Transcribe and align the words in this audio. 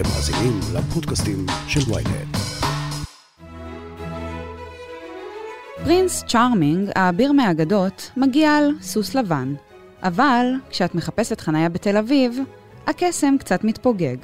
אתם 0.00 0.08
מאזינים 0.08 0.60
לפודקאסטים 0.74 1.46
של 1.68 1.80
ynet. 1.92 2.36
Prince 5.84 6.24
Charming, 6.28 6.90
האביר 6.94 7.32
מהאגדות, 7.32 8.10
מגיע 8.16 8.56
על 8.56 8.70
סוס 8.80 9.14
לבן. 9.14 9.54
אבל 10.02 10.46
כשאת 10.70 10.94
מחפשת 10.94 11.40
חניה 11.40 11.68
בתל 11.68 11.96
אביב, 11.96 12.38
הקסם 12.86 13.38
קצת 13.38 13.64
מתפוגג. 13.64 14.16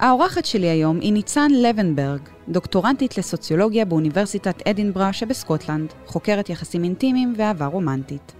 האורחת 0.00 0.44
שלי 0.44 0.66
היום 0.66 1.00
היא 1.00 1.12
ניצן 1.12 1.50
לבנברג, 1.50 2.20
דוקטורנטית 2.48 3.18
לסוציולוגיה 3.18 3.84
באוניברסיטת 3.84 4.66
אדינברה 4.68 5.12
שבסקוטלנד, 5.12 5.92
חוקרת 6.06 6.50
יחסים 6.50 6.84
אינטימיים 6.84 7.34
ואהבה 7.36 7.66
רומנטית. 7.66 8.32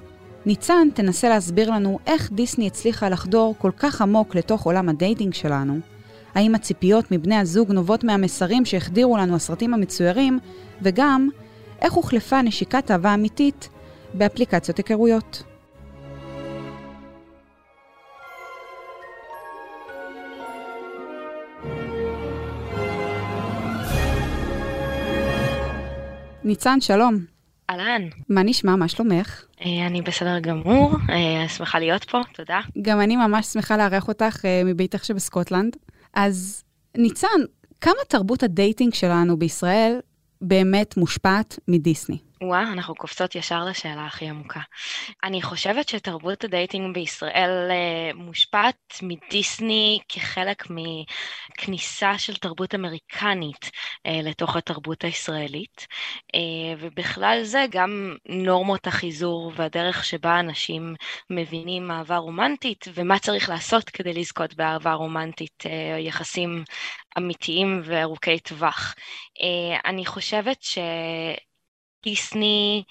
ניצן 0.47 0.89
תנסה 0.95 1.29
להסביר 1.29 1.71
לנו 1.71 1.99
איך 2.07 2.33
דיסני 2.33 2.67
הצליחה 2.67 3.09
לחדור 3.09 3.55
כל 3.59 3.71
כך 3.79 4.03
עמוק 4.03 4.35
לתוך 4.35 4.63
עולם 4.63 4.89
ה 4.89 4.95
dating 4.95 5.35
שלנו, 5.35 5.81
האם 6.35 6.55
הציפיות 6.55 7.13
מבני 7.13 7.37
הזוג 7.37 7.73
נובעות 7.73 8.05
מהמסרים 8.05 8.65
שהחדירו 8.65 9.17
לנו 9.17 9.37
הסרטים 9.37 9.75
המצוירים, 9.75 10.39
וגם 10.83 11.29
איך 11.83 11.93
הוחלפה 11.93 12.43
נשיקת 12.43 12.91
אהבה 12.91 13.15
אמיתית 13.15 13.69
באפליקציות 14.15 14.79
היכרויות. 14.79 15.43
ניצן, 26.45 26.81
שלום. 26.81 27.15
אהלן. 27.71 28.03
מה 28.29 28.43
נשמע? 28.43 28.77
מה 28.77 28.89
שלומך? 28.89 29.45
אה, 29.65 29.87
אני 29.87 30.03
בסדר 30.03 30.39
גמור, 30.39 30.93
אה, 31.11 31.49
שמחה 31.49 31.79
להיות 31.79 32.05
פה, 32.05 32.21
תודה. 32.35 32.61
גם 32.83 33.01
אני 33.01 33.17
ממש 33.17 33.47
שמחה 33.47 33.77
לארח 33.77 34.09
אותך 34.09 34.45
אה, 34.45 34.63
מביתך 34.65 35.05
שבסקוטלנד. 35.05 35.77
אז 36.15 36.65
ניצן, 36.97 37.41
כמה 37.81 38.01
תרבות 38.09 38.43
הדייטינג 38.43 38.95
שלנו 38.95 39.39
בישראל 39.39 39.99
באמת 40.41 40.97
מושפעת 40.97 41.59
מדיסני? 41.69 42.19
וואה, 42.43 42.73
אנחנו 42.73 42.95
קופצות 42.95 43.35
ישר 43.35 43.65
לשאלה 43.65 44.07
הכי 44.07 44.29
עמוקה. 44.29 44.61
אני 45.25 45.43
חושבת 45.43 45.89
שתרבות 45.89 46.45
הדייטינג 46.45 46.95
בישראל 46.95 47.69
אה, 47.71 48.15
מושפעת 48.15 48.77
מדיסני 49.03 49.99
כחלק 50.09 50.65
מכניסה 50.71 52.19
של 52.19 52.37
תרבות 52.37 52.75
אמריקנית 52.75 53.71
אה, 54.07 54.21
לתוך 54.23 54.57
התרבות 54.57 55.05
הישראלית, 55.05 55.87
אה, 56.35 56.41
ובכלל 56.79 57.41
זה 57.43 57.65
גם 57.71 58.17
נורמות 58.29 58.87
החיזור 58.87 59.53
והדרך 59.57 60.05
שבה 60.05 60.41
אנשים 60.41 60.95
מבינים 61.31 61.91
אהבה 61.91 62.17
רומנטית 62.17 62.85
ומה 62.95 63.19
צריך 63.19 63.49
לעשות 63.49 63.91
כדי 63.91 64.13
לזכות 64.13 64.55
באהבה 64.55 64.93
רומנטית, 64.93 65.65
יחסים 65.99 66.65
אמיתיים 67.19 67.81
וארוכי 67.85 68.39
טווח. 68.39 68.95
אני 69.85 70.07
חושבת 70.07 70.63
ש... 70.63 70.79
דיסני 72.03 72.85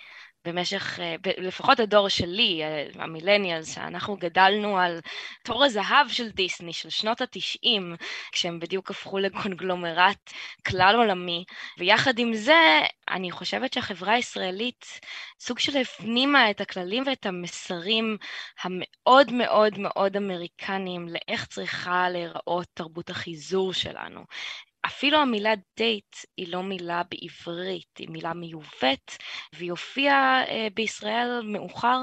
במשך, 0.45 0.99
אה, 0.99 1.15
לפחות 1.37 1.79
הדור 1.79 2.09
שלי, 2.09 2.63
אה, 2.63 3.03
המילניאלס, 3.03 3.75
שאנחנו 3.75 4.17
גדלנו 4.17 4.77
על 4.77 4.99
תור 5.43 5.63
הזהב 5.63 6.07
של 6.09 6.29
דיסני, 6.29 6.73
של 6.73 6.89
שנות 6.89 7.21
התשעים, 7.21 7.95
כשהם 8.31 8.59
בדיוק 8.59 8.91
הפכו 8.91 9.17
לקונגלומרט 9.17 10.33
כלל 10.67 10.95
עולמי, 10.97 11.43
ויחד 11.77 12.19
עם 12.19 12.33
זה, 12.33 12.79
אני 13.09 13.31
חושבת 13.31 13.73
שהחברה 13.73 14.13
הישראלית 14.13 14.99
סוג 15.39 15.59
של 15.59 15.77
הפנימה 15.77 16.51
את 16.51 16.61
הכללים 16.61 17.03
ואת 17.07 17.25
המסרים 17.25 18.17
המאוד 18.63 19.31
מאוד 19.31 19.79
מאוד 19.79 20.17
אמריקניים 20.17 21.07
לאיך 21.07 21.45
צריכה 21.45 22.09
להיראות 22.09 22.67
תרבות 22.73 23.09
החיזור 23.09 23.73
שלנו. 23.73 24.25
אפילו 24.85 25.17
המילה 25.17 25.53
דייט 25.77 26.15
היא 26.37 26.47
לא 26.53 26.63
מילה 26.63 27.01
בעברית, 27.11 27.97
היא 27.97 28.09
מילה 28.09 28.33
מיובאת, 28.33 29.11
והיא 29.55 29.71
הופיעה 29.71 30.43
אה, 30.47 30.67
בישראל 30.73 31.41
מאוחר, 31.43 31.99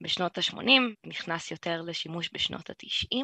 בשנות 0.00 0.38
ה-80, 0.38 0.80
נכנס 1.06 1.50
יותר 1.50 1.82
לשימוש 1.82 2.30
בשנות 2.32 2.70
ה-90, 2.70 3.16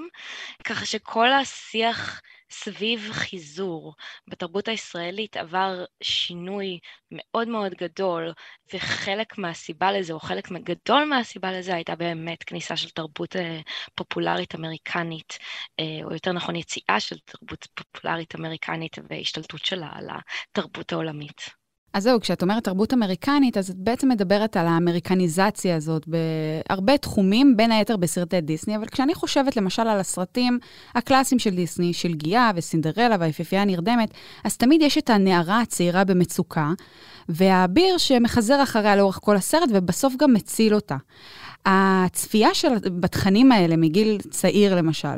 ככה 0.65 0.87
שכל 0.87 1.33
השיח 1.33 2.21
סביב 2.51 3.09
חיזור 3.13 3.95
בתרבות 4.29 4.69
הישראלית 4.69 5.37
עבר 5.37 5.85
שינוי 6.03 6.79
מאוד 7.11 7.49
מאוד 7.49 7.75
גדול, 7.75 8.33
וחלק 8.75 9.39
מהסיבה 9.39 9.93
לזה, 9.93 10.13
או 10.13 10.21
חלק 10.21 10.53
גדול 10.53 11.05
מהסיבה 11.05 11.53
לזה, 11.53 11.75
הייתה 11.75 11.97
באמת 11.97 12.43
כניסה 12.43 12.77
של 12.77 12.91
תרבות 12.91 13.37
אה, 13.37 13.61
פופולרית 13.95 14.55
אמריקנית, 14.55 15.39
אה, 15.81 16.05
או 16.05 16.13
יותר 16.13 16.33
נכון 16.33 16.57
יציאה 16.57 17.01
של 17.01 17.19
תרבות 17.19 17.69
פופולרית 17.75 18.35
אמריקנית 18.35 18.97
והשתלטות 19.09 19.65
שלה 19.65 19.89
על 19.93 20.09
התרבות 20.53 20.93
העולמית. 20.93 21.60
אז 21.93 22.03
זהו, 22.03 22.21
כשאת 22.21 22.43
אומרת 22.43 22.65
תרבות 22.65 22.95
אמריקנית, 22.95 23.57
אז 23.57 23.71
את 23.71 23.77
בעצם 23.77 24.09
מדברת 24.09 24.57
על 24.57 24.67
האמריקניזציה 24.67 25.77
הזאת 25.77 26.07
בהרבה 26.07 26.99
תחומים, 26.99 27.57
בין 27.57 27.73
היתר 27.73 27.97
בסרטי 27.97 28.41
דיסני, 28.41 28.77
אבל 28.77 28.87
כשאני 28.87 29.15
חושבת 29.15 29.57
למשל 29.57 29.83
על 29.83 30.01
הסרטים 30.01 30.59
הקלאסיים 30.95 31.39
של 31.39 31.51
דיסני, 31.51 31.93
של 31.93 32.15
גיאה 32.15 32.51
וסינדרלה 32.55 33.17
והיפיפייה 33.21 33.63
הנרדמת, 33.63 34.11
אז 34.45 34.57
תמיד 34.57 34.83
יש 34.83 34.99
את 34.99 35.11
הנערה 35.11 35.61
הצעירה 35.61 36.05
במצוקה, 36.05 36.73
והאביר 37.29 37.99
שמחזר 37.99 38.63
אחריה 38.63 38.97
לאורך 38.97 39.19
כל 39.23 39.37
הסרט, 39.37 39.69
ובסוף 39.73 40.15
גם 40.19 40.33
מציל 40.33 40.75
אותה. 40.75 40.97
הצפייה 41.67 42.55
של, 42.55 42.69
בתכנים 43.01 43.53
האלה 43.53 43.77
מגיל 43.77 44.19
צעיר, 44.31 44.75
למשל, 44.75 45.09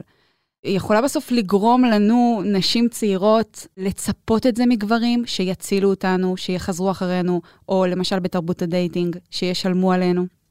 יכולה 0.65 1.03
בסוף 1.03 1.31
לגרום 1.31 1.85
לנו, 1.85 2.43
נשים 2.45 2.89
צעירות, 2.89 3.67
לצפות 3.77 4.47
את 4.47 4.57
זה 4.57 4.67
מגברים, 4.67 5.27
שיצילו 5.27 5.91
אותנו, 5.91 6.37
שיחזרו 6.37 6.91
אחרינו, 6.91 7.41
או 7.69 7.87
למשל 7.87 8.19
בתרבות 8.19 8.63
הדייטינג, 8.63 9.17
שישלמו 9.31 9.93
עלינו. 9.93 10.42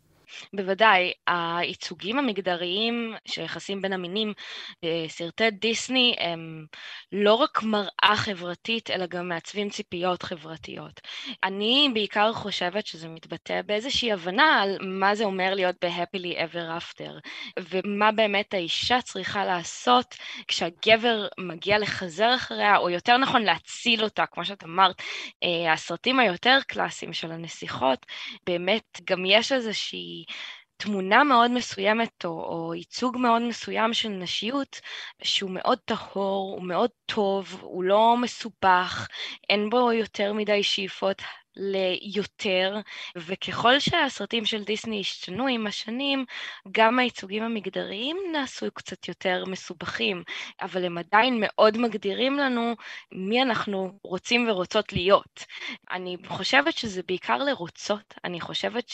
בוודאי, 0.54 1.12
הייצוגים 1.28 2.20
המגדריים 2.20 3.14
שיחסים 3.26 3.82
בין 3.82 3.94
המינים 3.94 4.34
בסרטי 4.86 5.52
דיסני 5.52 6.16
הם 6.20 6.66
לא 7.12 7.34
רק 7.34 7.64
מראה 7.64 8.16
חברתית, 8.16 8.90
אלא 8.90 9.06
גם 9.06 9.28
מעצבים 9.28 9.70
ציפיות 9.70 10.24
חברתיות. 10.24 11.02
אני 11.44 11.90
בעיקר 11.94 12.34
חושבת 12.34 12.88
שזה 12.88 13.08
מתבטא 13.08 13.62
באיזושהי 13.62 14.12
הבנה 14.12 14.62
על 14.62 14.78
מה 14.82 15.16
זה 15.16 15.24
אומר 15.24 15.54
להיות 15.54 15.76
ב-happily 15.86 16.36
ever 16.38 16.82
after, 16.82 17.12
ומה 17.60 18.12
באמת 18.12 18.54
האישה 18.54 19.02
צריכה 19.02 19.46
לעשות 19.46 20.16
כשהגבר 20.48 21.28
מגיע 21.40 21.80
לחזר 21.80 22.36
אחריה, 22.36 22.78
או 22.78 22.90
יותר 22.90 23.18
נכון 23.18 23.42
להציל 23.42 24.04
אותה, 24.04 24.26
כמו 24.26 24.46
שאת 24.46 24.64
אמרת, 24.64 25.02
אה, 25.44 25.74
הסרטים 25.74 26.20
היותר 26.20 26.58
קלאסיים 26.68 27.14
של 27.14 27.32
הנסיכות, 27.32 28.06
באמת 28.46 29.02
גם 29.10 29.26
יש 29.26 29.52
איזושהי 29.52 30.21
תמונה 30.78 31.24
מאוד 31.24 31.52
מסוימת 31.52 32.26
או, 32.26 32.30
או 32.30 32.74
ייצוג 32.76 33.18
מאוד 33.18 33.42
מסוים 33.42 33.94
של 33.94 34.10
נשיות 34.10 34.80
שהוא 35.24 35.52
מאוד 35.52 35.80
טהור, 35.86 36.56
הוא 36.56 36.64
מאוד 36.64 36.90
טוב, 37.06 37.58
הוא 37.62 37.84
לא 37.84 38.18
מסובך, 38.18 39.08
אין 39.50 39.70
בו 39.70 39.92
יותר 39.94 40.34
מדי 40.34 40.64
שאיפות 40.64 41.22
ליותר, 41.56 42.78
וככל 43.16 43.80
שהסרטים 43.80 44.46
של 44.46 44.64
דיסני 44.64 45.00
השתנו 45.00 45.48
עם 45.48 45.68
השנים, 45.68 46.26
גם 46.72 47.00
הייצוגים 47.00 47.44
המגדריים 47.44 48.18
נעשו 48.32 48.66
קצת 48.74 49.08
יותר 49.08 49.44
מסובכים, 49.48 50.24
אבל 50.62 50.86
הם 50.86 50.98
עדיין 50.98 51.38
מאוד 51.40 51.78
מגדירים 51.78 52.38
לנו 52.38 52.76
מי 53.12 53.42
אנחנו 53.42 54.00
רוצים 54.04 54.50
ורוצות 54.50 54.94
להיות. 54.94 55.46
אני 55.92 56.18
חושבת 56.28 56.78
שזה 56.78 57.02
בעיקר 57.08 57.38
לרוצות, 57.38 58.14
אני 58.24 58.42
חושבת 58.42 58.92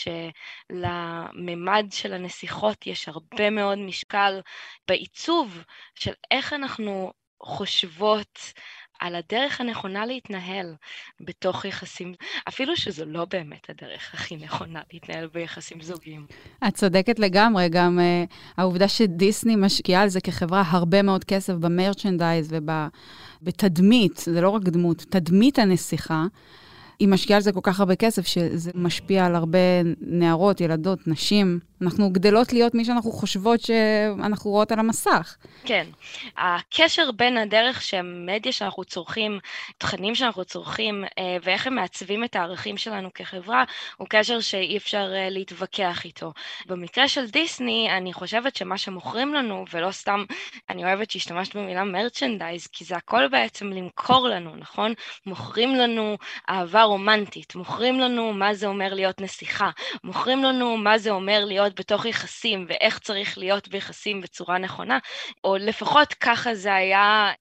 שלממד 0.69 1.85
של 1.91 2.13
הנסיכות 2.13 2.87
יש 2.87 3.07
הרבה 3.07 3.49
מאוד 3.49 3.77
משקל 3.77 4.41
בעיצוב 4.87 5.63
של 5.95 6.13
איך 6.31 6.53
אנחנו 6.53 7.11
חושבות 7.43 8.39
על 8.99 9.15
הדרך 9.15 9.61
הנכונה 9.61 10.05
להתנהל 10.05 10.73
בתוך 11.21 11.65
יחסים, 11.65 12.13
אפילו 12.47 12.77
שזו 12.77 13.05
לא 13.05 13.25
באמת 13.25 13.69
הדרך 13.69 14.13
הכי 14.13 14.35
נכונה 14.35 14.81
להתנהל 14.93 15.27
ביחסים 15.33 15.81
זוגיים. 15.81 16.25
את 16.67 16.75
צודקת 16.75 17.19
לגמרי, 17.19 17.69
גם 17.69 17.99
uh, 17.99 18.33
העובדה 18.57 18.87
שדיסני 18.87 19.55
משקיעה 19.55 20.01
על 20.01 20.09
זה 20.09 20.21
כחברה 20.21 20.63
הרבה 20.65 21.01
מאוד 21.01 21.23
כסף 21.23 21.53
במרצ'נדייז 21.53 22.53
ובתדמית, 23.41 24.17
זה 24.17 24.41
לא 24.41 24.49
רק 24.49 24.63
דמות, 24.63 24.97
תדמית 25.09 25.59
הנסיכה. 25.59 26.25
היא 26.99 27.07
משקיעה 27.07 27.37
על 27.37 27.43
זה 27.43 27.51
כל 27.51 27.59
כך 27.63 27.79
הרבה 27.79 27.95
כסף, 27.95 28.27
שזה 28.27 28.71
משפיע 28.75 29.25
על 29.25 29.35
הרבה 29.35 29.59
נערות, 30.01 30.61
ילדות, 30.61 31.07
נשים. 31.07 31.59
אנחנו 31.81 32.09
גדלות 32.09 32.53
להיות 32.53 32.75
מי 32.75 32.85
שאנחנו 32.85 33.11
חושבות 33.11 33.61
שאנחנו 33.61 34.51
רואות 34.51 34.71
על 34.71 34.79
המסך. 34.79 35.37
כן. 35.65 35.87
הקשר 36.37 37.11
בין 37.11 37.37
הדרך 37.37 37.81
שהמדיה 37.81 38.51
שאנחנו 38.51 38.83
צורכים, 38.83 39.39
תכנים 39.77 40.15
שאנחנו 40.15 40.45
צורכים, 40.45 41.03
אה, 41.19 41.37
ואיך 41.43 41.67
הם 41.67 41.75
מעצבים 41.75 42.23
את 42.23 42.35
הערכים 42.35 42.77
שלנו 42.77 43.09
כחברה, 43.13 43.63
הוא 43.97 44.07
קשר 44.09 44.39
שאי 44.39 44.77
אפשר 44.77 45.13
אה, 45.15 45.29
להתווכח 45.29 46.05
איתו. 46.05 46.33
במקרה 46.65 47.07
של 47.07 47.29
דיסני, 47.29 47.87
אני 47.97 48.13
חושבת 48.13 48.55
שמה 48.55 48.77
שמוכרים 48.77 49.33
לנו, 49.33 49.65
ולא 49.73 49.91
סתם, 49.91 50.23
אני 50.69 50.85
אוהבת 50.85 51.11
שהשתמשת 51.11 51.55
במילה 51.55 51.83
מרצ'נדייז, 51.83 52.67
כי 52.67 52.85
זה 52.85 52.95
הכל 52.95 53.27
בעצם 53.27 53.69
למכור 53.69 54.27
לנו, 54.27 54.55
נכון? 54.55 54.93
מוכרים 55.25 55.75
לנו 55.75 56.17
אהבה 56.49 56.83
רומנטית, 56.83 57.55
מוכרים 57.55 57.99
לנו 57.99 58.33
מה 58.33 58.53
זה 58.53 58.67
אומר 58.67 58.93
להיות 58.93 59.21
נסיכה, 59.21 59.69
מוכרים 60.03 60.43
לנו 60.43 60.77
מה 60.77 60.97
זה 60.97 61.11
אומר 61.11 61.45
להיות 61.45 61.66
בתוך 61.75 62.05
יחסים, 62.05 62.65
ואיך 62.69 62.99
צריך 62.99 63.37
להיות 63.37 63.67
ביחסים 63.67 64.21
בצורה 64.21 64.57
נכונה, 64.57 64.97
או 65.43 65.57
לפחות 65.57 66.13
ככה 66.13 66.55
זה 66.55 66.73
היה 66.75 67.31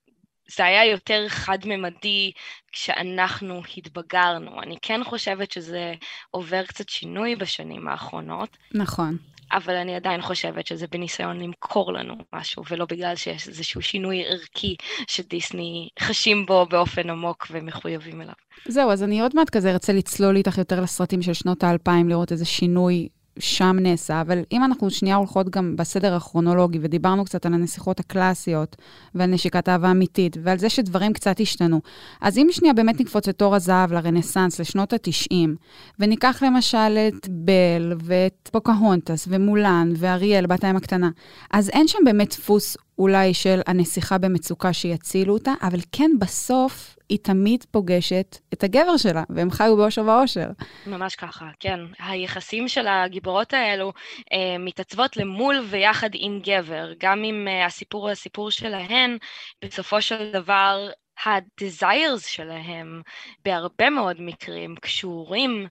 זה 0.49 0.65
היה 0.65 0.85
יותר 0.85 1.25
חד-ממדי 1.29 2.33
כשאנחנו 2.73 3.63
התבגרנו. 3.77 4.63
אני 4.63 4.77
כן 4.83 5.05
חושבת 5.05 5.51
שזה 5.51 5.95
עובר 6.31 6.65
קצת 6.65 6.89
שינוי 6.89 7.37
בשנים 7.37 7.89
האחרונות. 7.89 8.57
נכון. 8.75 9.17
אבל 9.53 9.75
אני 9.75 9.95
עדיין 9.95 10.23
חושבת 10.23 10.67
שזה 10.67 10.87
בניסיון 10.87 11.41
למכור 11.41 11.93
לנו 11.93 12.15
משהו, 12.35 12.63
ולא 12.71 12.87
בגלל 12.91 13.17
שיש 13.17 13.49
איזשהו 13.49 13.83
שינוי 13.83 14.25
ערכי 14.27 14.77
שדיסני 15.09 15.89
חשים 16.01 16.47
בו 16.47 16.67
באופן 16.71 17.11
עמוק 17.11 17.47
ומחויבים 17.51 18.21
אליו. 18.21 18.35
זהו, 18.69 18.91
אז 18.91 19.03
אני 19.03 19.21
עוד 19.21 19.33
מעט 19.35 19.51
כזה 19.51 19.71
ארצה 19.71 19.93
לצלול 19.93 20.37
איתך 20.37 20.59
יותר 20.59 20.81
לסרטים 20.81 21.23
של 21.23 21.33
שנות 21.33 21.65
האלפיים, 21.65 22.09
לראות 22.09 22.33
איזה 22.33 22.45
שינוי 22.45 23.09
שם 23.39 23.77
נעשה, 23.81 24.21
אבל 24.21 24.39
אם 24.53 24.65
אנחנו 24.65 24.91
שנייה 24.91 25.17
הולכות 25.17 25.51
גם 25.51 25.77
בסדר 25.77 26.15
הכרונולוגי, 26.15 26.79
ודיברנו 26.83 27.25
קצת 27.25 27.47
על 27.47 27.55
הנסיכות 27.55 28.01
הקלאסיות, 28.01 28.77
ועל 29.15 29.31
נשיקת 29.31 29.69
אהבה 29.69 29.91
אמיתית, 29.91 30.37
ועל 30.43 30.59
זה 30.59 30.69
שדברים 30.69 31.13
קצת 31.13 31.41
השתנו, 31.41 31.81
אז 32.21 32.39
אם 32.39 32.47
שנייה 32.51 32.75
באמת 32.75 33.01
נקפוץ 33.01 33.29
לתור 33.29 33.55
הזהב, 33.55 33.93
לרנסאנס, 33.93 34.61
לשנות 34.61 34.93
ה-90, 34.93 35.35
וניקח 35.99 36.43
למשל 36.43 36.99
את 37.09 37.29
בל, 37.29 37.93
ואת 38.03 38.49
פוקהונטס, 38.53 39.29
ומולן, 39.31 39.93
ואריאל, 39.97 40.47
בת 40.47 40.65
הים 40.65 40.77
הקטנה, 40.77 41.11
אז 41.51 41.69
אין 41.71 41.89
שם 41.89 41.99
באמת 42.05 42.29
דפוס 42.31 42.77
אולי 42.99 43.35
של 43.35 43.61
הנסיכה 43.67 44.19
במצוקה 44.19 44.73
שיצילו 44.73 45.35
אותה, 45.35 45.53
אבל 45.63 45.81
כן 45.93 46.11
בסוף 46.19 46.96
היא 47.09 47.19
תמיד 47.23 47.65
פוגשת 47.71 48.37
את 48.53 48.65
הגבר 48.65 48.97
שלה, 48.97 49.23
והם 49.31 49.51
חיו 49.51 49.77
באושר 49.77 50.03
ואושר. 50.03 50.49
ממש 50.87 51.17
ככה, 51.17 51.49
כן. 51.61 51.81
היחסים 51.99 52.69
של 52.69 52.87
הגיבורות 52.87 53.53
האלו 53.53 53.93
אה, 54.33 54.59
מתעצבות 54.59 55.17
למול 55.17 55.67
ויחד 55.71 56.11
עם 56.15 56.41
גבר. 56.43 56.93
גם 56.99 57.25
אם 57.25 57.49
אה, 57.49 57.67
הסיפור 57.67 58.03
הוא 58.03 58.11
הסיפור 58.11 58.51
שלהן, 58.51 59.19
בסופו 59.65 60.03
של 60.03 60.33
דבר 60.33 60.89
ה-desires 61.25 62.27
שלהם 62.27 63.03
בהרבה 63.45 63.91
מאוד 63.91 64.17
מקרים 64.21 64.77
קשורים 64.77 65.69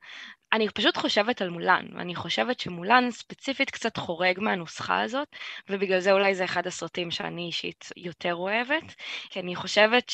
אני 0.53 0.69
פשוט 0.69 0.97
חושבת 0.97 1.41
על 1.41 1.49
מולן, 1.49 1.85
ואני 1.95 2.15
חושבת 2.15 2.59
שמולן 2.59 3.11
ספציפית 3.11 3.69
קצת 3.69 3.97
חורג 3.97 4.39
מהנוסחה 4.39 5.01
הזאת, 5.01 5.27
ובגלל 5.69 5.99
זה 5.99 6.11
אולי 6.11 6.35
זה 6.35 6.43
אחד 6.45 6.67
הסרטים 6.67 7.11
שאני 7.11 7.45
אישית 7.45 7.89
יותר 7.97 8.35
אוהבת, 8.35 8.95
כי 9.29 9.39
אני 9.39 9.55
חושבת 9.55 10.09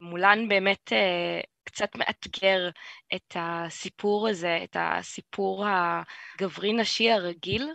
שמולן 0.00 0.48
באמת 0.48 0.92
אה, 0.92 1.40
קצת 1.64 1.88
מאתגר 1.96 2.70
את 3.14 3.36
הסיפור 3.36 4.28
הזה, 4.28 4.58
את 4.64 4.76
הסיפור 4.80 5.64
הגברי-נשי 5.66 7.10
הרגיל, 7.10 7.68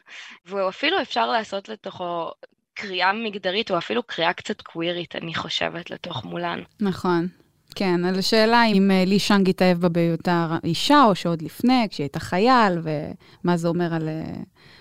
ואפילו 0.45 1.01
אפשר 1.01 1.27
לעשות 1.27 1.69
לתוכו 1.69 2.31
קריאה 2.73 3.13
מגדרית, 3.13 3.71
או 3.71 3.77
אפילו 3.77 4.03
קריאה 4.03 4.33
קצת 4.33 4.61
קווירית, 4.61 5.15
אני 5.15 5.35
חושבת, 5.35 5.91
לתוך 5.91 6.25
מולן. 6.25 6.59
נכון. 6.79 7.27
כן, 7.75 8.05
על 8.05 8.19
השאלה 8.19 8.65
אם 8.65 8.91
אה, 8.91 9.03
לי 9.05 9.19
שאנג 9.19 9.49
התאהב 9.49 9.77
בה 9.77 9.89
בהיותה 9.89 10.57
אישה, 10.63 11.03
או 11.03 11.15
שעוד 11.15 11.41
לפני, 11.41 11.87
כשהיא 11.89 12.03
הייתה 12.03 12.19
חייל, 12.19 12.79
ומה 12.83 13.57
זה 13.57 13.67
אומר 13.67 13.93
על 13.93 14.09
uh, 14.09 14.37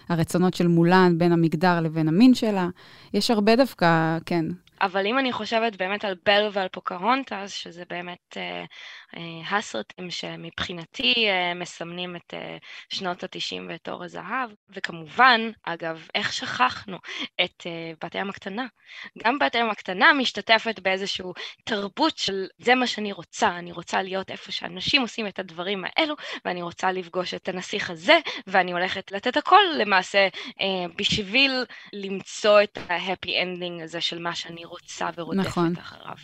הרצונות 0.09 0.55
של 0.55 0.67
מולן 0.67 1.19
בין 1.19 1.33
המגדר 1.33 1.81
לבין 1.81 2.09
המין 2.09 2.35
שלה. 2.35 2.69
יש 3.15 3.31
הרבה 3.31 3.57
דווקא, 3.57 4.19
כן, 4.27 4.45
אבל 4.85 5.07
אם 5.07 5.19
אני 5.19 5.33
חושבת 5.33 5.77
באמת 5.77 6.05
על 6.05 6.15
בל 6.25 6.49
ועל 6.53 6.69
פוקהונטס, 6.69 7.53
שזה 7.53 7.83
באמת 7.91 8.37
אה, 8.37 8.65
אה, 9.17 9.57
הסרטים 9.57 10.11
שמבחינתי 10.11 11.15
אה, 11.29 11.55
מסמנים 11.55 12.17
את 12.17 12.35
אה, 12.35 12.57
שנות 12.89 13.25
ה-90 13.25 13.63
ואת 13.69 13.89
אור 13.89 14.05
הזהב, 14.05 14.51
וכמובן, 14.69 15.41
אגב, 15.63 16.09
איך 16.15 16.33
שכחנו 16.33 16.97
את 17.45 17.67
אה, 17.67 17.93
בת 18.03 18.15
הים 18.15 18.31
הקטנה. 18.31 18.67
גם 19.25 19.39
בת 19.39 19.55
הים 19.55 19.71
הקטנה 19.71 20.13
משתתפת 20.13 20.81
באיזושהי 20.81 21.25
תרבות 21.65 22.19
של 22.19 22.47
זה 22.59 22.75
מה 22.75 22.87
שאני 22.87 23.13
רוצה, 23.13 23.49
אני 23.49 23.73
רוצה 23.73 24.03
להיות 24.03 24.31
איפה 24.31 24.53
שאנשים 24.53 25.03
עושים 25.03 25.27
את 25.27 25.39
הדברים 25.39 25.85
האלו, 25.87 26.15
ואני 26.45 26.63
רוצה 26.63 26.93
לפגוש 26.93 27.35
את 27.35 27.49
הנסיך 27.49 27.91
הזה, 27.91 28.19
ואני 28.47 28.73
הולכת 28.73 29.13
לתת 29.13 29.37
הכל 29.37 29.63
למעשה 29.79 30.29
אה, 30.61 30.87
בשביל 30.97 31.65
למצוא 31.93 32.63
את 32.63 32.79
ה-happy 32.79 33.31
ending 33.31 33.83
הזה 33.83 34.01
של 34.01 34.19
מה 34.19 34.35
שאני 34.35 34.65
רוצה 34.65 34.74
ורודפת 35.17 35.47
נכון. 35.47 35.73
אחריו. 35.79 36.17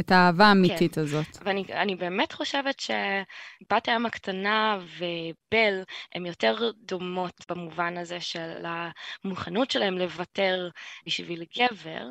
את 0.00 0.12
האהבה 0.12 0.46
האמיתית 0.46 0.94
כן. 0.94 1.00
הזאת. 1.00 1.26
ואני 1.44 1.94
באמת 1.96 2.32
חושבת 2.32 2.80
שבת 2.80 3.88
הים 3.88 4.06
הקטנה 4.06 4.78
ובל 4.98 5.82
הן 6.14 6.26
יותר 6.26 6.70
דומות 6.84 7.44
במובן 7.50 7.96
הזה 7.96 8.20
של 8.20 8.64
המוכנות 9.24 9.70
שלהם 9.70 9.98
לוותר 9.98 10.68
בשביל 11.06 11.44
גבר, 11.58 12.06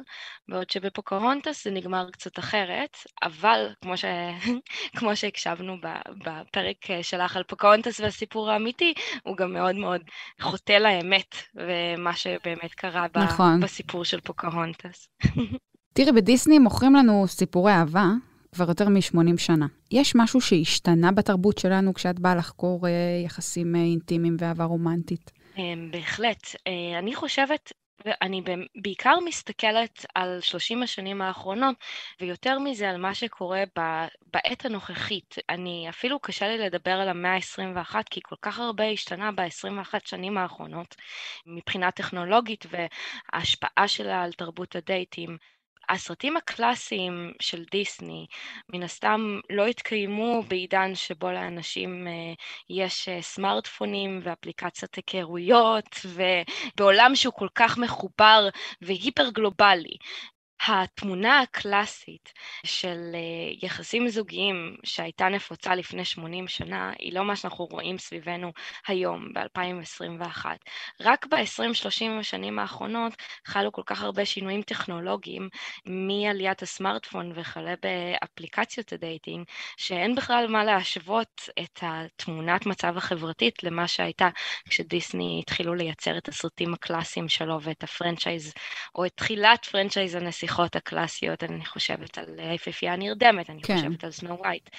בעוד 0.47 0.69
שבפוקהונטס 0.69 1.63
זה 1.63 1.71
נגמר 1.71 2.11
קצת 2.11 2.39
אחרת, 2.39 2.97
אבל 3.23 3.69
כמו, 3.81 3.97
ש... 3.97 4.05
כמו 4.97 5.15
שהקשבנו 5.15 5.77
בפרק 6.25 6.77
שלך 7.01 7.35
על 7.35 7.43
פוקהונטס 7.43 7.99
והסיפור 7.99 8.51
האמיתי, 8.51 8.93
הוא 9.23 9.37
גם 9.37 9.53
מאוד 9.53 9.75
מאוד 9.75 10.01
חוטא 10.41 10.73
לאמת 10.73 11.35
ומה 11.55 12.15
שבאמת 12.15 12.73
קרה 12.73 13.05
נכון. 13.15 13.59
בסיפור 13.59 14.05
של 14.05 14.21
פוקהונטס. 14.21 15.09
תראי, 15.97 16.11
בדיסני 16.11 16.59
מוכרים 16.59 16.95
לנו 16.95 17.27
סיפורי 17.27 17.71
אהבה 17.71 18.05
כבר 18.55 18.65
יותר 18.69 18.89
מ-80 18.89 19.37
שנה. 19.37 19.65
יש 19.91 20.15
משהו 20.15 20.41
שהשתנה 20.41 21.11
בתרבות 21.11 21.57
שלנו 21.57 21.93
כשאת 21.93 22.19
באה 22.19 22.35
לחקור 22.35 22.87
אה, 22.87 22.91
יחסים 23.25 23.75
אה, 23.75 23.81
אינטימיים 23.81 24.37
ואהבה 24.39 24.63
רומנטית? 24.63 25.31
אמ, 25.57 25.89
בהחלט. 25.91 26.41
אה, 26.67 26.99
אני 26.99 27.15
חושבת 27.15 27.73
ואני 28.05 28.41
בעיקר 28.81 29.15
מסתכלת 29.25 30.05
על 30.15 30.37
30 30.41 30.83
השנים 30.83 31.21
האחרונות, 31.21 31.75
ויותר 32.21 32.59
מזה 32.59 32.89
על 32.89 32.97
מה 32.97 33.13
שקורה 33.13 33.63
בעת 34.33 34.65
הנוכחית. 34.65 35.35
אני, 35.49 35.85
אפילו 35.89 36.19
קשה 36.19 36.47
לי 36.47 36.57
לדבר 36.57 36.91
על 36.91 37.09
המאה 37.09 37.35
ה-21, 37.35 37.95
כי 38.09 38.19
כל 38.23 38.35
כך 38.41 38.59
הרבה 38.59 38.83
השתנה 38.83 39.31
ב-21 39.31 39.93
שנים 40.05 40.37
האחרונות, 40.37 40.95
מבחינה 41.45 41.91
טכנולוגית 41.91 42.65
וההשפעה 42.69 43.87
שלה 43.87 44.23
על 44.23 44.31
תרבות 44.31 44.75
הדייטים. 44.75 45.37
הסרטים 45.89 46.37
הקלאסיים 46.37 47.33
של 47.41 47.63
דיסני 47.71 48.25
מן 48.73 48.83
הסתם 48.83 49.39
לא 49.49 49.65
התקיימו 49.65 50.43
בעידן 50.47 50.95
שבו 50.95 51.31
לאנשים 51.31 52.07
אה, 52.07 52.33
יש 52.69 53.09
אה, 53.09 53.21
סמארטפונים 53.21 54.19
ואפליקציית 54.23 54.95
היכרויות 54.95 56.05
ובעולם 56.05 57.15
שהוא 57.15 57.33
כל 57.33 57.47
כך 57.55 57.77
מחובר 57.77 58.49
והיפר 58.81 59.29
גלובלי. 59.29 59.97
התמונה 60.65 61.39
הקלאסית 61.39 62.33
של 62.65 63.11
אה, 63.13 63.19
יחסים 63.61 64.07
זוגיים 64.07 64.77
שהייתה 64.83 65.29
נפוצה 65.29 65.75
לפני 65.75 66.05
80 66.05 66.47
שנה, 66.47 66.91
היא 66.99 67.13
לא 67.13 67.25
מה 67.25 67.35
שאנחנו 67.35 67.65
רואים 67.65 67.97
סביבנו 67.97 68.51
היום, 68.87 69.33
ב-2021. 69.33 70.45
רק 71.01 71.25
ב-20-30 71.25 72.19
השנים 72.19 72.59
האחרונות 72.59 73.13
חלו 73.45 73.71
כל 73.71 73.81
כך 73.85 74.03
הרבה 74.03 74.25
שינויים 74.25 74.61
טכנולוגיים, 74.61 75.49
מעליית 75.85 76.61
הסמארטפון 76.61 77.31
וכלה 77.35 77.73
באפליקציות 77.81 78.93
הדייטינג, 78.93 79.45
שאין 79.77 80.15
בכלל 80.15 80.47
מה 80.49 80.63
להשוות 80.63 81.49
את 81.59 81.79
התמונת 81.81 82.65
מצב 82.65 82.97
החברתית 82.97 83.63
למה 83.63 83.87
שהייתה 83.87 84.29
כשדיסני 84.69 85.39
התחילו 85.43 85.75
לייצר 85.75 86.17
את 86.17 86.27
הסרטים 86.27 86.73
הקלאסיים 86.73 87.29
שלו 87.29 87.61
ואת 87.61 87.83
ה 87.83 87.90
franchise, 87.90 88.53
או 88.95 89.05
את 89.05 89.11
תחילת 89.15 89.65
franchise 89.65 90.15
הנסיכה. 90.15 90.46
הנסיכות 90.47 90.75
הקלאסיות, 90.75 91.43
אני 91.43 91.65
חושבת 91.65 92.17
על 92.17 92.39
היפהפייה 92.39 92.93
הנרדמת, 92.93 93.49
אני 93.49 93.61
כן. 93.61 93.75
חושבת 93.75 94.03
על 94.03 94.11
Snow 94.11 94.39
White. 94.39 94.69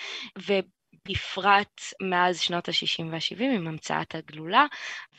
בפרט 1.09 1.81
מאז 2.03 2.41
שנות 2.41 2.69
ה-60 2.69 3.05
וה-70 3.11 3.43
עם 3.43 3.67
המצאת 3.67 4.15
הגלולה 4.15 4.67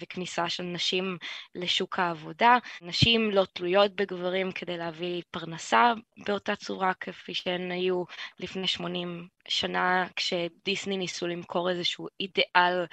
וכניסה 0.02 0.50
של 0.50 0.64
נשים 0.64 1.18
לשוק 1.56 2.00
העבודה. 2.00 2.58
נשים 2.82 3.32
לא 3.32 3.46
תלויות 3.54 3.96
בגברים 3.96 4.52
כדי 4.52 4.78
להביא 4.78 5.22
פרנסה 5.32 5.94
באותה 6.26 6.56
צורה 6.56 6.94
כפי 6.94 7.34
שהן 7.34 7.72
היו 7.72 8.04
לפני 8.40 8.68
80 8.68 9.28
שנה 9.50 10.08
כשדיסני 10.16 10.98
ניסו 10.98 11.28
למכור 11.28 11.70
איזשהו 11.70 12.08
אידיאל 12.20 12.86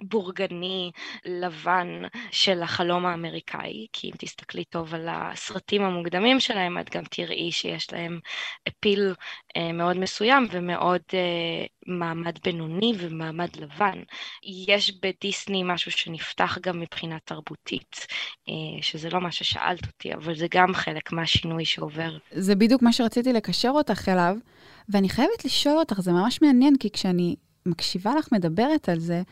בורגני 0.00 0.90
לבן 1.24 2.02
של 2.30 2.62
החלום 2.62 3.06
האמריקאי, 3.06 3.86
כי 3.92 4.08
אם 4.08 4.12
תסתכלי 4.18 4.64
טוב 4.64 4.94
על 4.94 5.08
הסרטים 5.10 5.82
המוקדמים 5.82 6.40
שלהם, 6.40 6.78
את 6.78 6.96
גם 6.96 7.04
תראי 7.04 7.52
שיש 7.52 7.92
להם 7.92 8.20
אפיל 8.68 9.14
אה, 9.56 9.72
מאוד 9.72 9.96
מסוים 9.96 10.46
ומאוד 10.50 11.00
אה, 11.14 11.66
מעמד 11.86 12.38
בינוני 12.44 12.92
ומעמד 12.98 13.56
לבן. 13.56 14.02
יש 14.66 14.92
בדיסני 15.02 15.62
משהו 15.64 15.90
שנפתח 15.90 16.58
גם 16.62 16.80
מבחינה 16.80 17.16
תרבותית, 17.24 18.06
אה, 18.48 18.82
שזה 18.82 19.10
לא 19.10 19.20
מה 19.20 19.32
ששאלת 19.32 19.86
אותי, 19.86 20.14
אבל 20.14 20.36
זה 20.36 20.46
גם 20.50 20.74
חלק 20.74 21.12
מהשינוי 21.12 21.64
שעובר. 21.64 22.16
זה 22.30 22.54
בדיוק 22.54 22.82
מה 22.82 22.92
שרציתי 22.92 23.32
לקשר 23.32 23.70
אותך 23.74 24.08
אליו, 24.08 24.36
ואני 24.88 25.08
חייבת 25.08 25.44
לשאול 25.44 25.78
אותך, 25.78 26.00
זה 26.00 26.12
ממש 26.12 26.42
מעניין, 26.42 26.76
כי 26.76 26.90
כשאני 26.90 27.36
מקשיבה 27.66 28.14
לך 28.14 28.28
מדברת 28.32 28.88
על 28.88 28.98
זה, 28.98 29.22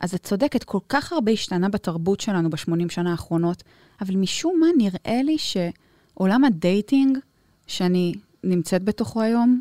אז 0.00 0.14
את 0.14 0.22
צודקת, 0.22 0.64
כל 0.64 0.78
כך 0.88 1.12
הרבה 1.12 1.32
השתנה 1.32 1.68
בתרבות 1.68 2.20
שלנו 2.20 2.50
בשמונים 2.50 2.90
שנה 2.90 3.10
האחרונות, 3.10 3.62
אבל 4.00 4.16
משום 4.16 4.60
מה 4.60 4.66
נראה 4.78 5.22
לי 5.22 5.36
שעולם 5.38 6.44
הדייטינג, 6.44 7.18
שאני 7.66 8.14
נמצאת 8.44 8.84
בתוכו 8.84 9.22
היום, 9.22 9.60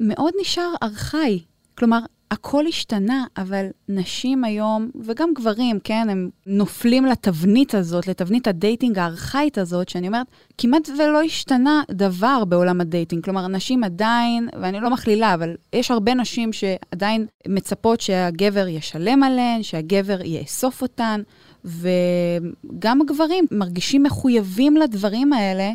מאוד 0.00 0.34
נשאר 0.40 0.74
ארכאי. 0.82 1.40
כלומר, 1.78 1.98
הכל 2.32 2.66
השתנה, 2.66 3.24
אבל 3.36 3.66
נשים 3.88 4.44
היום, 4.44 4.90
וגם 5.04 5.30
גברים, 5.34 5.78
כן, 5.84 6.06
הם 6.10 6.30
נופלים 6.46 7.06
לתבנית 7.06 7.74
הזאת, 7.74 8.06
לתבנית 8.06 8.48
הדייטינג 8.48 8.98
הארכאית 8.98 9.58
הזאת, 9.58 9.88
שאני 9.88 10.06
אומרת, 10.06 10.26
כמעט 10.58 10.88
ולא 10.98 11.22
השתנה 11.22 11.82
דבר 11.90 12.44
בעולם 12.44 12.80
הדייטינג. 12.80 13.24
כלומר, 13.24 13.48
נשים 13.48 13.84
עדיין, 13.84 14.48
ואני 14.60 14.80
לא 14.80 14.90
מכלילה, 14.90 15.34
אבל 15.34 15.56
יש 15.72 15.90
הרבה 15.90 16.14
נשים 16.14 16.52
שעדיין 16.52 17.26
מצפות 17.48 18.00
שהגבר 18.00 18.68
ישלם 18.68 19.22
עליהן, 19.22 19.62
שהגבר 19.62 20.18
יאסוף 20.24 20.82
אותן, 20.82 21.20
וגם 21.64 23.00
הגברים 23.00 23.44
מרגישים 23.50 24.02
מחויבים 24.02 24.76
לדברים 24.76 25.32
האלה. 25.32 25.70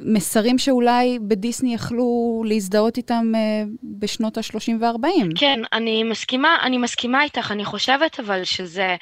מסרים 0.00 0.58
שאולי 0.58 1.18
בדיסני 1.18 1.74
יכלו 1.74 2.42
להזדהות 2.46 2.96
איתם 2.96 3.32
uh, 3.34 3.68
בשנות 3.98 4.38
ה-30 4.38 4.72
וה-40. 4.80 5.38
כן, 5.38 5.60
אני 5.72 6.04
מסכימה, 6.04 6.56
אני 6.62 6.78
מסכימה 6.78 7.22
איתך, 7.22 7.50
אני 7.50 7.64
חושבת 7.64 8.20
אבל 8.20 8.44
שזה, 8.44 8.96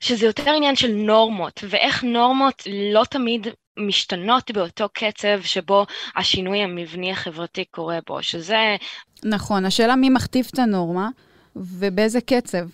שזה 0.00 0.26
יותר 0.26 0.50
עניין 0.50 0.76
של 0.76 0.92
נורמות, 0.92 1.64
ואיך 1.68 2.04
נורמות 2.04 2.62
לא 2.92 3.04
תמיד 3.04 3.46
משתנות 3.78 4.50
באותו 4.50 4.88
קצב 4.92 5.42
שבו 5.42 5.86
השינוי 6.16 6.58
המבני 6.58 7.12
החברתי 7.12 7.64
קורה 7.64 7.98
בו, 8.06 8.22
שזה... 8.22 8.76
נכון, 9.24 9.64
השאלה 9.64 9.96
מי 9.96 10.10
מכתיב 10.10 10.48
את 10.54 10.58
הנורמה. 10.58 11.08
ובאיזה 11.56 12.20
קצב. 12.20 12.66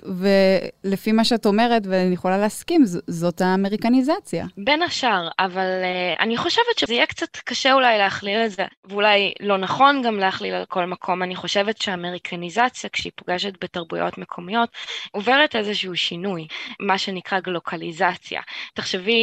ולפי 0.85 1.12
מה 1.12 1.25
שאת 1.25 1.47
אומרת, 1.47 1.83
ואני 1.91 2.15
יכולה 2.15 2.39
להסכים, 2.39 2.83
זאת 3.07 3.41
האמריקניזציה. 3.41 4.47
בין 4.57 4.83
השאר, 4.83 5.29
אבל 5.39 5.67
uh, 5.83 6.23
אני 6.23 6.37
חושבת 6.37 6.79
שזה 6.79 6.95
יהיה 6.95 7.07
קצת 7.07 7.37
קשה 7.37 7.73
אולי 7.73 7.99
להכליל 7.99 8.39
את 8.47 8.51
זה, 8.51 8.65
ואולי 8.85 9.33
לא 9.41 9.59
נכון 9.59 10.03
גם 10.05 10.19
להכליל 10.19 10.55
על 10.55 10.65
כל 10.69 10.87
מקום. 10.87 11.23
אני 11.23 11.37
חושבת 11.37 11.83
שהאמריקניזציה, 11.83 12.91
כשהיא 12.91 13.12
פוגשת 13.17 13.65
בתרבויות 13.65 14.19
מקומיות, 14.19 14.69
עוברת 15.11 15.57
איזשהו 15.57 15.97
שינוי, 15.97 16.47
מה 16.81 16.99
שנקרא 16.99 17.41
גלוקליזציה. 17.41 18.41
תחשבי 18.75 19.23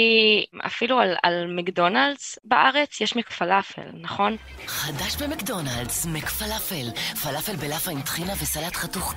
אפילו 0.65 0.99
על, 0.99 1.15
על 1.23 1.55
מקדונלדס 1.55 2.39
בארץ, 2.43 3.01
יש 3.01 3.15
מקפלאפל, 3.15 3.87
נכון? 4.01 4.35
חדש 4.67 5.15
במקדונלדס, 5.21 6.05
מקפלאפל. 6.05 6.89
פלאפל 7.23 7.55
בלאפה 7.55 7.91
עם 7.91 8.01
טחינה 8.01 8.33
וסלט 8.33 8.75
חתוך 8.75 9.13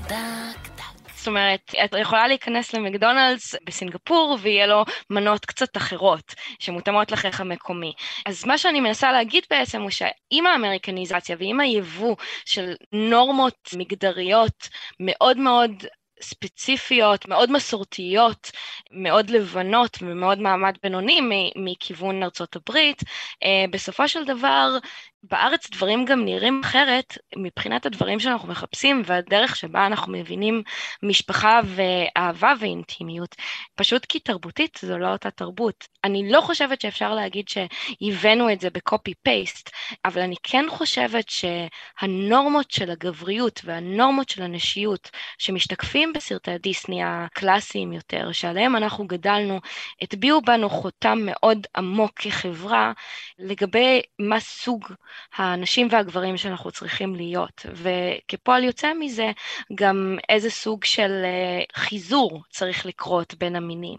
דם. 0.76 1.02
זאת 1.22 1.26
אומרת, 1.26 1.74
את 1.84 1.94
יכולה 2.00 2.28
להיכנס 2.28 2.74
למקדונלדס 2.74 3.54
בסינגפור 3.64 4.38
ויהיה 4.40 4.66
לו 4.66 4.84
מנות 5.10 5.44
קצת 5.46 5.76
אחרות 5.76 6.34
שמותאמות 6.58 7.12
לחייך 7.12 7.40
המקומי. 7.40 7.92
אז 8.26 8.44
מה 8.44 8.58
שאני 8.58 8.80
מנסה 8.80 9.12
להגיד 9.12 9.44
בעצם 9.50 9.82
הוא 9.82 9.90
שעם 9.90 10.46
האמריקניזציה 10.46 11.36
ועם 11.38 11.60
היבוא 11.60 12.16
של 12.44 12.74
נורמות 12.92 13.68
מגדריות 13.76 14.68
מאוד 15.00 15.38
מאוד 15.38 15.84
ספציפיות, 16.22 17.28
מאוד 17.28 17.52
מסורתיות, 17.52 18.50
מאוד 18.90 19.30
לבנות 19.30 19.98
ומאוד 20.02 20.38
מעמד 20.38 20.74
בינוני 20.82 21.20
מכיוון 21.56 22.22
ארצות 22.22 22.56
הברית, 22.56 23.02
אה, 23.44 23.64
בסופו 23.70 24.08
של 24.08 24.24
דבר 24.24 24.78
בארץ 25.22 25.70
דברים 25.70 26.04
גם 26.04 26.24
נראים 26.24 26.60
אחרת 26.64 27.18
מבחינת 27.36 27.86
הדברים 27.86 28.20
שאנחנו 28.20 28.48
מחפשים 28.48 29.02
והדרך 29.06 29.56
שבה 29.56 29.86
אנחנו 29.86 30.12
מבינים 30.12 30.62
משפחה 31.02 31.60
ואהבה 31.64 32.52
ואינטימיות, 32.60 33.34
פשוט 33.74 34.04
כי 34.04 34.20
תרבותית 34.20 34.78
זו 34.82 34.98
לא 34.98 35.12
אותה 35.12 35.30
תרבות. 35.30 35.88
אני 36.04 36.32
לא 36.32 36.40
חושבת 36.40 36.80
שאפשר 36.80 37.14
להגיד 37.14 37.44
שהבאנו 37.48 38.52
את 38.52 38.60
זה 38.60 38.70
בקופי 38.70 39.14
פייסט, 39.22 39.70
אבל 40.04 40.22
אני 40.22 40.34
כן 40.42 40.64
חושבת 40.68 41.24
שהנורמות 41.28 42.70
של 42.70 42.90
הגבריות 42.90 43.60
והנורמות 43.64 44.28
של 44.28 44.42
הנשיות 44.42 45.10
שמשתקפים 45.38 46.12
בסרטי 46.12 46.58
דיסני 46.58 47.02
הקלאסיים 47.04 47.92
יותר, 47.92 48.32
שעליהם 48.32 48.76
אנחנו 48.76 49.06
גדלנו, 49.06 49.60
הטביעו 50.02 50.42
בנו 50.42 50.70
חותם 50.70 51.18
מאוד 51.22 51.66
עמוק 51.76 52.12
כחברה 52.16 52.92
לגבי 53.38 54.02
מה 54.18 54.40
סוג 54.40 54.88
האנשים 55.36 55.88
והגברים 55.90 56.36
שאנחנו 56.36 56.70
צריכים 56.70 57.14
להיות. 57.14 57.66
וכפועל 57.72 58.64
יוצא 58.64 58.92
מזה, 59.00 59.30
גם 59.74 60.18
איזה 60.28 60.50
סוג 60.50 60.84
של 60.84 61.10
אה, 61.24 61.62
חיזור 61.74 62.42
צריך 62.50 62.86
לקרות 62.86 63.34
בין 63.34 63.56
המינים. 63.56 63.98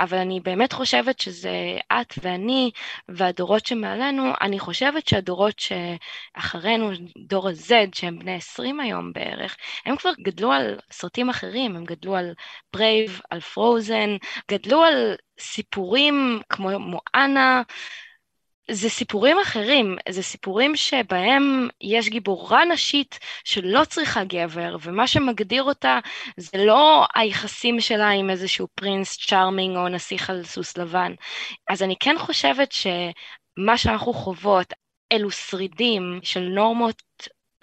אבל 0.00 0.18
אני 0.18 0.40
באמת 0.40 0.72
חושבת 0.72 1.20
שזה 1.20 1.78
את 1.92 2.14
ואני 2.22 2.70
והדורות 3.08 3.66
שמעלינו, 3.66 4.32
אני 4.40 4.58
חושבת 4.58 5.08
שהדורות 5.08 5.54
שאחרינו, 5.58 6.90
דור 7.28 7.48
ה-Z, 7.48 7.72
שהם 7.94 8.18
בני 8.18 8.34
20 8.34 8.80
היום 8.80 9.12
בערך, 9.12 9.56
הם 9.86 9.96
כבר 9.96 10.10
גדלו 10.22 10.52
על 10.52 10.78
סרטים 10.92 11.30
אחרים, 11.30 11.76
הם 11.76 11.84
גדלו 11.84 12.16
על 12.16 12.34
Brave, 12.72 13.20
על 13.30 13.40
Frozen, 13.40 14.16
גדלו 14.50 14.82
על 14.82 15.14
סיפורים 15.38 16.40
כמו 16.48 16.70
מואנה, 16.78 17.62
זה 18.70 18.88
סיפורים 18.88 19.36
אחרים, 19.42 19.96
זה 20.08 20.22
סיפורים 20.22 20.76
שבהם 20.76 21.68
יש 21.80 22.08
גיבורה 22.08 22.64
נשית 22.64 23.18
שלא 23.44 23.84
צריכה 23.84 24.24
גבר, 24.24 24.76
ומה 24.82 25.06
שמגדיר 25.06 25.62
אותה 25.62 25.98
זה 26.36 26.64
לא 26.64 27.06
היחסים 27.14 27.80
שלה 27.80 28.08
עם 28.08 28.30
איזשהו 28.30 28.68
פרינס 28.74 29.18
צ'ארמינג 29.26 29.76
או 29.76 29.88
נסיך 29.88 30.30
על 30.30 30.44
סוס 30.44 30.76
לבן. 30.76 31.12
אז 31.68 31.82
אני 31.82 31.94
כן 32.00 32.14
חושבת 32.18 32.72
שמה 32.72 33.78
שאנחנו 33.78 34.12
חוות 34.12 34.72
אלו 35.12 35.30
שרידים 35.30 36.20
של 36.22 36.40
נורמות 36.40 37.02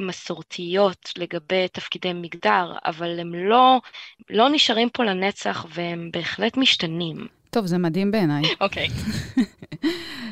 מסורתיות 0.01 1.11
לגבי 1.17 1.67
תפקידי 1.67 2.13
מגדר, 2.13 2.73
אבל 2.85 3.19
הם 3.19 3.35
לא, 3.35 3.81
לא 4.29 4.49
נשארים 4.49 4.89
פה 4.89 5.03
לנצח 5.03 5.65
והם 5.69 6.09
בהחלט 6.13 6.57
משתנים. 6.57 7.27
טוב, 7.49 7.65
זה 7.65 7.77
מדהים 7.77 8.11
בעיניי. 8.11 8.41
אוקיי. 8.61 8.87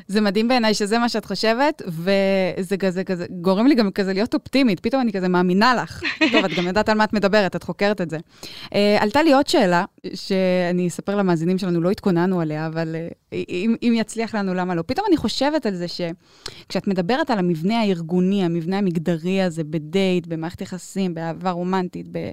זה 0.08 0.22
מדהים 0.22 0.48
בעיניי 0.48 0.74
שזה 0.74 1.00
מה 1.00 1.10
שאת 1.10 1.25
חושבת, 1.25 1.82
וזה 1.88 2.77
כזה, 2.77 3.03
כזה, 3.03 3.25
גורם 3.29 3.68
לי 3.68 3.75
גם 3.75 3.91
כזה 3.91 4.13
להיות 4.13 4.34
אופטימית, 4.34 4.79
פתאום 4.79 5.01
אני 5.01 5.12
כזה 5.12 5.27
מאמינה 5.27 5.75
לך. 5.75 6.01
טוב, 6.32 6.46
את 6.46 6.51
גם 6.58 6.68
יודעת 6.68 6.89
על 6.89 6.98
מה 6.98 7.03
את 7.03 7.13
מדברת, 7.13 7.56
את 7.56 7.63
חוקרת 7.63 8.01
את 8.01 8.10
זה. 8.10 8.18
Uh, 8.65 8.75
עלתה 9.00 9.24
לי 9.24 9.34
עוד 9.34 9.48
שאלה, 9.48 9.86
שאני 10.13 10.88
אספר 10.88 11.15
למאזינים 11.15 11.58
שלנו, 11.58 11.82
לא 11.82 11.89
התכוננו 11.89 12.41
עליה, 12.41 12.68
אבל 12.68 12.96
uh, 12.96 13.36
אם, 13.50 13.75
אם 13.84 13.94
יצליח 13.96 14.36
לנו, 14.36 14.53
למה 14.53 14.75
לא? 14.75 14.84
פתאום 14.86 15.06
אני 15.08 15.18
חושבת 15.18 15.65
על 15.65 15.75
זה 15.75 15.86
שכשאת 15.88 16.88
מדברת 16.88 17.29
על 17.29 17.39
המבנה 17.39 17.79
הארגוני, 17.79 18.44
המבנה 18.44 18.77
המגדרי 18.77 19.41
הזה, 19.41 19.63
בדייט, 19.63 20.27
במערכת 20.27 20.62
יחסים, 20.62 21.13
באהבה 21.13 21.51
רומנטית, 21.51 22.08
ב... 22.12 22.32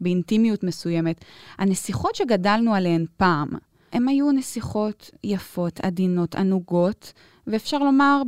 באינטימיות 0.00 0.64
מסוימת, 0.64 1.24
הנסיכות 1.58 2.14
שגדלנו 2.14 2.74
עליהן 2.74 3.04
פעם, 3.16 3.48
הן 3.92 4.08
היו 4.08 4.32
נסיכות 4.32 5.10
יפות, 5.24 5.80
עדינות, 5.80 6.34
ענוגות, 6.34 7.12
ואפשר 7.46 7.78
לומר 7.78 8.22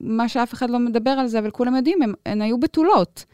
במה 0.00 0.28
שאף 0.28 0.54
אחד 0.54 0.70
לא 0.70 0.78
מדבר 0.78 1.10
על 1.10 1.26
זה, 1.26 1.38
אבל 1.38 1.50
כולם 1.50 1.76
יודעים, 1.76 2.02
הן, 2.02 2.12
הן 2.26 2.42
היו 2.42 2.60
בתולות. 2.60 3.24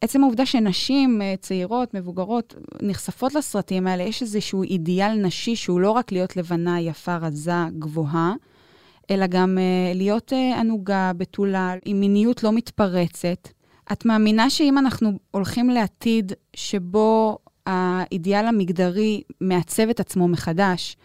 עצם 0.00 0.22
העובדה 0.22 0.46
שנשים 0.46 1.22
אה, 1.22 1.34
צעירות, 1.40 1.94
מבוגרות, 1.94 2.54
נחשפות 2.82 3.34
לסרטים 3.34 3.86
האלה, 3.86 4.02
יש 4.02 4.22
איזשהו 4.22 4.62
אידיאל 4.62 5.14
נשי 5.14 5.56
שהוא 5.56 5.80
לא 5.80 5.90
רק 5.90 6.12
להיות 6.12 6.36
לבנה, 6.36 6.80
יפה, 6.80 7.16
רזה, 7.16 7.52
גבוהה, 7.78 8.34
אלא 9.10 9.26
גם 9.26 9.58
uh, 9.58 9.96
להיות 9.96 10.32
uh, 10.32 10.58
ענוגה, 10.58 11.12
בתולה, 11.16 11.74
עם 11.84 12.00
מיניות 12.00 12.42
לא 12.42 12.52
מתפרצת. 12.52 13.48
את 13.92 14.04
מאמינה 14.04 14.50
שאם 14.50 14.78
אנחנו 14.78 15.18
הולכים 15.30 15.70
לעתיד 15.70 16.32
שבו 16.56 17.38
האידיאל 17.66 18.46
המגדרי 18.46 19.22
מעצב 19.40 19.88
את 19.88 20.00
עצמו 20.00 20.28
מחדש, 20.28 20.96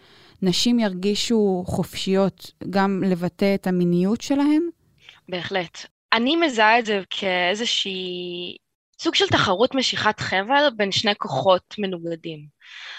נשים 0.42 0.78
ירגישו 0.78 1.64
חופשיות 1.66 2.50
גם 2.70 3.02
לבטא 3.06 3.54
את 3.54 3.66
המיניות 3.66 4.20
שלהן? 4.20 4.62
בהחלט. 5.28 5.78
אני 6.12 6.36
מזהה 6.36 6.78
את 6.78 6.86
זה 6.86 7.00
כאיזושהי 7.10 8.56
סוג 9.00 9.14
של 9.14 9.26
תחרות 9.26 9.74
משיכת 9.74 10.20
חבל 10.20 10.68
בין 10.76 10.92
שני 10.92 11.14
כוחות 11.18 11.74
מנוגדים. 11.78 12.46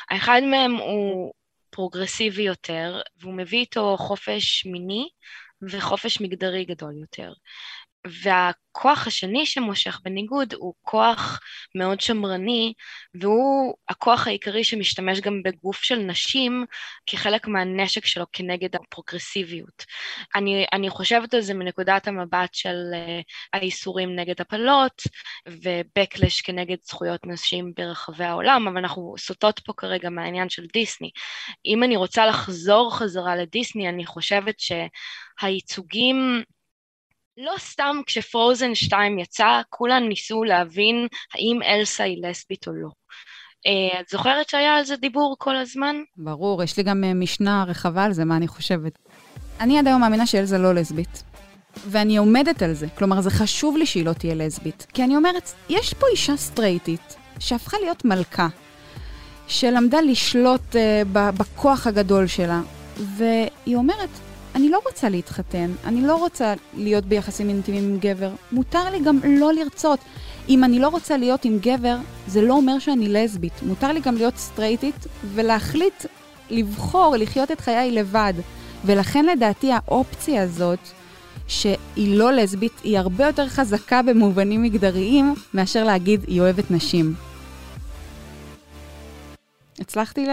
האחד 0.09 0.41
מהם 0.51 0.75
הוא 0.75 1.33
פרוגרסיבי 1.69 2.41
יותר, 2.41 3.01
והוא 3.19 3.33
מביא 3.33 3.59
איתו 3.59 3.97
חופש 3.97 4.65
מיני 4.65 5.09
וחופש 5.61 6.21
מגדרי 6.21 6.65
גדול 6.65 6.93
יותר. 7.01 7.33
והכוח 8.07 9.07
השני 9.07 9.45
שמושך 9.45 9.99
בניגוד 10.03 10.53
הוא 10.53 10.73
כוח 10.81 11.39
מאוד 11.75 12.01
שמרני, 12.01 12.73
והוא 13.21 13.75
הכוח 13.89 14.27
העיקרי 14.27 14.63
שמשתמש 14.63 15.19
גם 15.19 15.43
בגוף 15.43 15.83
של 15.83 15.95
נשים 15.95 16.65
כחלק 17.05 17.47
מהנשק 17.47 18.05
שלו 18.05 18.25
כנגד 18.33 18.75
הפרוגרסיביות. 18.75 19.85
אני, 20.35 20.65
אני 20.73 20.89
חושבת 20.89 21.33
על 21.33 21.41
זה 21.41 21.53
מנקודת 21.53 22.07
המבט 22.07 22.53
של 22.53 22.75
uh, 22.93 23.23
האיסורים 23.53 24.15
נגד 24.15 24.41
הפלות 24.41 25.01
ו-Backlash 25.47 26.41
כנגד 26.43 26.77
זכויות 26.83 27.27
נשים 27.27 27.73
ברחבי 27.77 28.23
העולם, 28.23 28.67
אבל 28.67 28.77
אנחנו 28.77 29.15
סוטות 29.17 29.59
פה 29.59 29.73
כרגע 29.77 30.09
מהעניין 30.09 30.49
של 30.49 30.65
דיסני. 30.73 31.09
אם 31.65 31.83
אני 31.83 31.95
רוצה 31.95 32.25
לחזור 32.25 32.97
חזרה 32.97 33.35
לדיסני, 33.35 33.89
אני 33.89 34.05
חושבת 34.05 34.55
שהייצוגים 34.59 36.43
לא 37.41 37.53
סתם 37.57 37.97
כשפרוזן 38.05 38.75
2 38.75 39.19
יצא, 39.19 39.61
כולן 39.69 40.03
ניסו 40.03 40.43
להבין 40.43 41.07
האם 41.33 41.59
אלסה 41.63 42.03
היא 42.03 42.27
לסבית 42.27 42.67
או 42.67 42.73
לא. 42.73 42.87
Uh, 42.87 43.99
את 43.99 44.09
זוכרת 44.09 44.49
שהיה 44.49 44.77
על 44.77 44.83
זה 44.83 44.95
דיבור 44.95 45.35
כל 45.39 45.55
הזמן? 45.55 45.95
ברור, 46.17 46.63
יש 46.63 46.77
לי 46.77 46.83
גם 46.83 47.03
uh, 47.03 47.13
משנה 47.15 47.65
רחבה 47.67 48.03
על 48.03 48.13
זה, 48.13 48.25
מה 48.25 48.37
אני 48.37 48.47
חושבת. 48.47 48.99
אני 49.59 49.79
עד 49.79 49.87
היום 49.87 50.01
מאמינה 50.01 50.25
שאלזה 50.25 50.57
לא 50.57 50.73
לסבית. 50.73 51.23
ואני 51.87 52.17
עומדת 52.17 52.61
על 52.61 52.73
זה. 52.73 52.87
כלומר, 52.97 53.21
זה 53.21 53.29
חשוב 53.29 53.77
לי 53.77 53.85
שהיא 53.85 54.05
לא 54.05 54.13
תהיה 54.13 54.35
לסבית. 54.35 54.87
כי 54.93 55.03
אני 55.03 55.15
אומרת, 55.15 55.51
יש 55.69 55.93
פה 55.93 56.07
אישה 56.11 56.37
סטרייטית 56.37 57.15
שהפכה 57.39 57.77
להיות 57.81 58.05
מלכה, 58.05 58.47
שלמדה 59.47 60.01
לשלוט 60.01 60.75
uh, 60.75 61.07
בכוח 61.13 61.87
הגדול 61.87 62.27
שלה, 62.27 62.61
והיא 62.97 63.75
אומרת, 63.75 64.09
אני 64.55 64.69
לא 64.69 64.79
רוצה 64.85 65.09
להתחתן, 65.09 65.71
אני 65.85 66.01
לא 66.01 66.15
רוצה 66.15 66.53
להיות 66.73 67.05
ביחסים 67.05 67.49
אינטימיים 67.49 67.83
עם 67.83 67.97
גבר. 67.99 68.31
מותר 68.51 68.89
לי 68.91 68.99
גם 68.99 69.19
לא 69.23 69.53
לרצות. 69.53 69.99
אם 70.49 70.63
אני 70.63 70.79
לא 70.79 70.87
רוצה 70.87 71.17
להיות 71.17 71.45
עם 71.45 71.57
גבר, 71.61 71.97
זה 72.27 72.41
לא 72.41 72.53
אומר 72.53 72.79
שאני 72.79 73.09
לסבית. 73.09 73.53
מותר 73.63 73.91
לי 73.91 73.99
גם 73.99 74.15
להיות 74.15 74.37
סטרייטית 74.37 75.07
ולהחליט 75.33 76.05
לבחור 76.49 77.15
לחיות 77.17 77.51
את 77.51 77.61
חיי 77.61 77.91
לבד. 77.91 78.33
ולכן 78.85 79.25
לדעתי 79.25 79.71
האופציה 79.71 80.43
הזאת, 80.43 80.79
שהיא 81.47 82.17
לא 82.17 82.31
לסבית, 82.31 82.73
היא 82.83 82.97
הרבה 82.97 83.25
יותר 83.25 83.47
חזקה 83.47 84.01
במובנים 84.01 84.61
מגדריים, 84.61 85.35
מאשר 85.53 85.83
להגיד 85.83 86.21
היא 86.27 86.41
אוהבת 86.41 86.71
נשים. 86.71 87.28
הצלחתי 89.89 90.25
ל- 90.25 90.31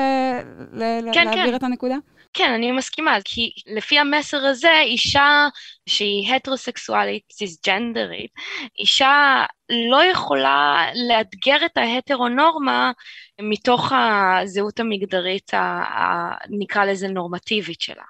ל- 0.73 1.13
כן, 1.15 1.25
להעביר 1.25 1.51
כן. 1.51 1.55
את 1.55 1.63
הנקודה? 1.63 1.97
כן, 2.33 2.53
אני 2.55 2.73
מסכימה, 2.73 3.17
כי 3.25 3.51
לפי 3.77 3.99
המסר 3.99 4.47
הזה, 4.47 4.81
אישה 4.81 5.49
שהיא 5.89 6.35
הטרוסקסואלית, 6.35 7.23
סיסג'נדרית, 7.33 8.31
אישה 8.79 9.45
לא 9.91 10.05
יכולה 10.05 10.87
לאתגר 11.09 11.67
את 11.67 11.77
ההטרונורמה 11.77 12.93
מתוך 13.41 13.93
הזהות 13.93 14.81
המגדרית, 14.81 15.55
ה, 15.55 15.59
ה, 15.59 16.35
נקרא 16.51 16.85
לזה 16.85 17.09
נורמטיבית 17.09 17.81
שלה. 17.81 18.05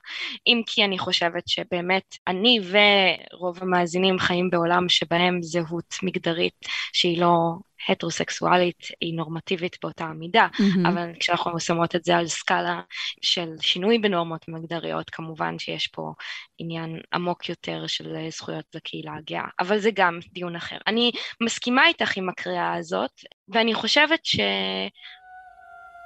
אם 0.47 0.63
כי 0.67 0.85
אני 0.85 0.99
חושבת 0.99 1.49
שבאמת 1.49 2.17
אני 2.29 2.59
ורוב 2.71 3.59
המאזינים 3.63 4.19
חיים 4.19 4.51
בעולם 4.51 4.89
שבהם 4.89 5.43
זהות 5.43 5.95
מגדרית 6.03 6.55
שהיא 6.93 7.21
לא 7.21 7.55
הטרוסקסואלית 7.89 8.89
היא 9.01 9.15
נורמטיבית 9.15 9.77
באותה 9.83 10.07
מידה, 10.07 10.49
mm-hmm. 10.53 10.89
אבל 10.89 11.13
כשאנחנו 11.21 11.61
שמות 11.61 11.97
את 11.97 12.05
זה 12.05 12.17
על 12.17 12.27
סקאלה 12.27 12.81
של 13.23 13.49
שינוי 13.61 13.99
בנורמות 13.99 14.49
מגדריות, 14.49 15.11
כמובן 15.11 15.59
שיש 15.59 15.87
פה 15.87 16.13
עניין 16.59 17.01
עמוק 17.13 17.49
יותר 17.49 17.87
של 17.87 18.17
זכויות 18.29 18.65
לקהילה 18.75 19.13
הגאה, 19.15 19.47
אבל 19.61 19.79
זה 19.79 19.91
גם 19.95 20.19
דיון 20.33 20.57
אחר. 20.57 20.79
אני 20.87 21.13
מסכימה 21.43 21.87
איתך 21.87 22.17
עם 22.17 22.29
הקריאה 22.29 22.75
הזאת, 22.75 23.13
ואני 23.49 23.75
חושבת 23.75 24.25
ש... 24.25 24.41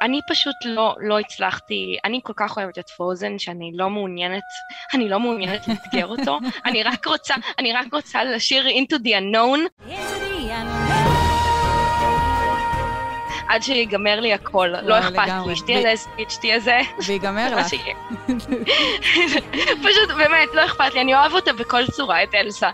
אני 0.02 0.20
פשוט 0.28 0.54
לא, 0.64 0.96
לא 1.00 1.18
הצלחתי, 1.18 1.98
אני 2.04 2.20
כל 2.22 2.32
כך 2.36 2.56
אוהבת 2.56 2.78
את 2.78 2.90
פרוזן 2.96 3.38
שאני 3.38 3.72
לא 3.74 3.90
מעוניינת, 3.90 4.42
אני 4.94 5.08
לא 5.08 5.20
מעוניינת 5.20 5.68
לאתגר 5.68 6.06
אותו, 6.06 6.38
אני 6.66 6.82
רק 6.82 7.06
רוצה, 7.06 7.34
אני 7.58 7.72
רק 7.72 7.86
רוצה 7.92 8.24
לשיר 8.24 8.66
into 8.66 8.96
the 8.96 9.10
unknown. 9.10 9.88
Into 9.88 9.90
the 9.90 10.29
עד 13.50 13.62
שיגמר 13.62 14.20
לי 14.20 14.32
הכל, 14.32 14.68
לא 14.82 14.98
אכפת 14.98 15.46
לי, 15.46 15.56
שתהיה 15.56 15.92
לסבית, 15.92 16.30
שתהיה 16.30 16.60
זה. 16.60 16.78
ויגמר 17.06 17.56
לך. 17.56 17.66
פשוט, 19.84 20.08
באמת, 20.16 20.48
לא 20.54 20.64
אכפת 20.64 20.94
לי, 20.94 21.00
אני 21.00 21.14
אוהב 21.14 21.32
אותה 21.32 21.52
בכל 21.52 21.86
צורה, 21.86 22.22
את 22.22 22.34
אלסה. 22.34 22.70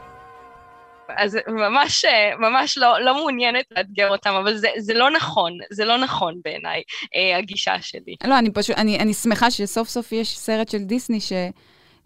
אז 1.17 1.39
ממש, 1.49 2.05
ממש 2.39 2.79
לא, 2.79 3.01
לא 3.01 3.15
מעוניינת 3.15 3.65
לאתגר 3.77 4.11
אותם, 4.11 4.31
אבל 4.31 4.57
זה, 4.57 4.69
זה 4.79 4.95
לא 4.95 5.11
נכון, 5.11 5.53
זה 5.71 5.85
לא 5.85 5.99
נכון 5.99 6.41
בעיניי, 6.45 6.83
אה, 7.17 7.39
הגישה 7.39 7.81
שלי. 7.81 8.17
לא, 8.25 8.39
אני 8.39 8.51
פשוט, 8.51 8.77
אני, 8.77 8.99
אני 8.99 9.15
שמחה 9.15 9.51
שסוף 9.51 9.89
סוף 9.89 10.13
יש 10.13 10.39
סרט 10.39 10.69
של 10.69 10.79
דיסני 10.79 11.21
ש... 11.21 11.33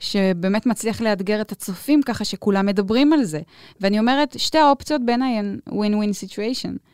שבאמת 0.00 0.66
מצליח 0.66 1.00
לאתגר 1.00 1.40
את 1.40 1.52
הצופים 1.52 2.02
ככה 2.02 2.24
שכולם 2.24 2.66
מדברים 2.66 3.12
על 3.12 3.22
זה. 3.24 3.40
ואני 3.80 3.98
אומרת, 3.98 4.38
שתי 4.38 4.58
האופציות 4.58 5.00
בעיניי 5.04 5.38
הן 5.38 5.58
win-win 5.68 6.26
situation. 6.26 6.89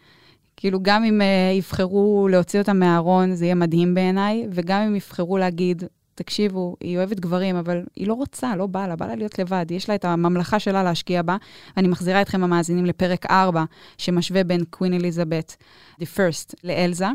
כאילו, 0.57 0.79
גם 0.83 1.05
אם 1.05 1.21
uh, 1.21 1.57
יבחרו 1.59 2.29
להוציא 2.31 2.61
אותה 2.61 2.73
מהארון, 2.73 3.35
זה 3.35 3.45
יהיה 3.45 3.55
מדהים 3.55 3.95
בעיניי, 3.95 4.47
וגם 4.53 4.81
אם 4.81 4.97
יבחרו 4.97 5.39
להגיד, 5.39 5.83
תקשיבו, 6.15 6.77
היא 6.81 6.99
אוהבת 6.99 7.21
גברים, 7.21 7.57
אבל 7.57 7.83
היא 7.97 8.09
לא 8.09 8.15
רוצה, 8.15 8.57
לא 8.57 8.67
בא 8.67 8.87
לה, 8.87 8.97
בא 8.97 9.07
לה 9.07 9.15
להיות 9.15 9.39
לבד. 9.39 9.67
יש 9.71 9.89
לה 9.89 9.95
את 9.95 10.05
הממלכה 10.05 10.59
שלה 10.59 10.83
להשקיע 10.83 11.23
בה. 11.23 11.37
אני 11.77 11.89
מחזירה 11.89 12.23
אתכם 12.23 12.45
המאזינים 12.45 12.87
לפרק 12.87 13.27
4, 13.27 13.65
שמשווה 13.99 14.45
בין 14.45 14.65
קווין 14.71 14.95
אליזבת, 14.95 15.57
The 16.01 16.05
First, 16.17 16.55
לאלזה, 16.65 17.07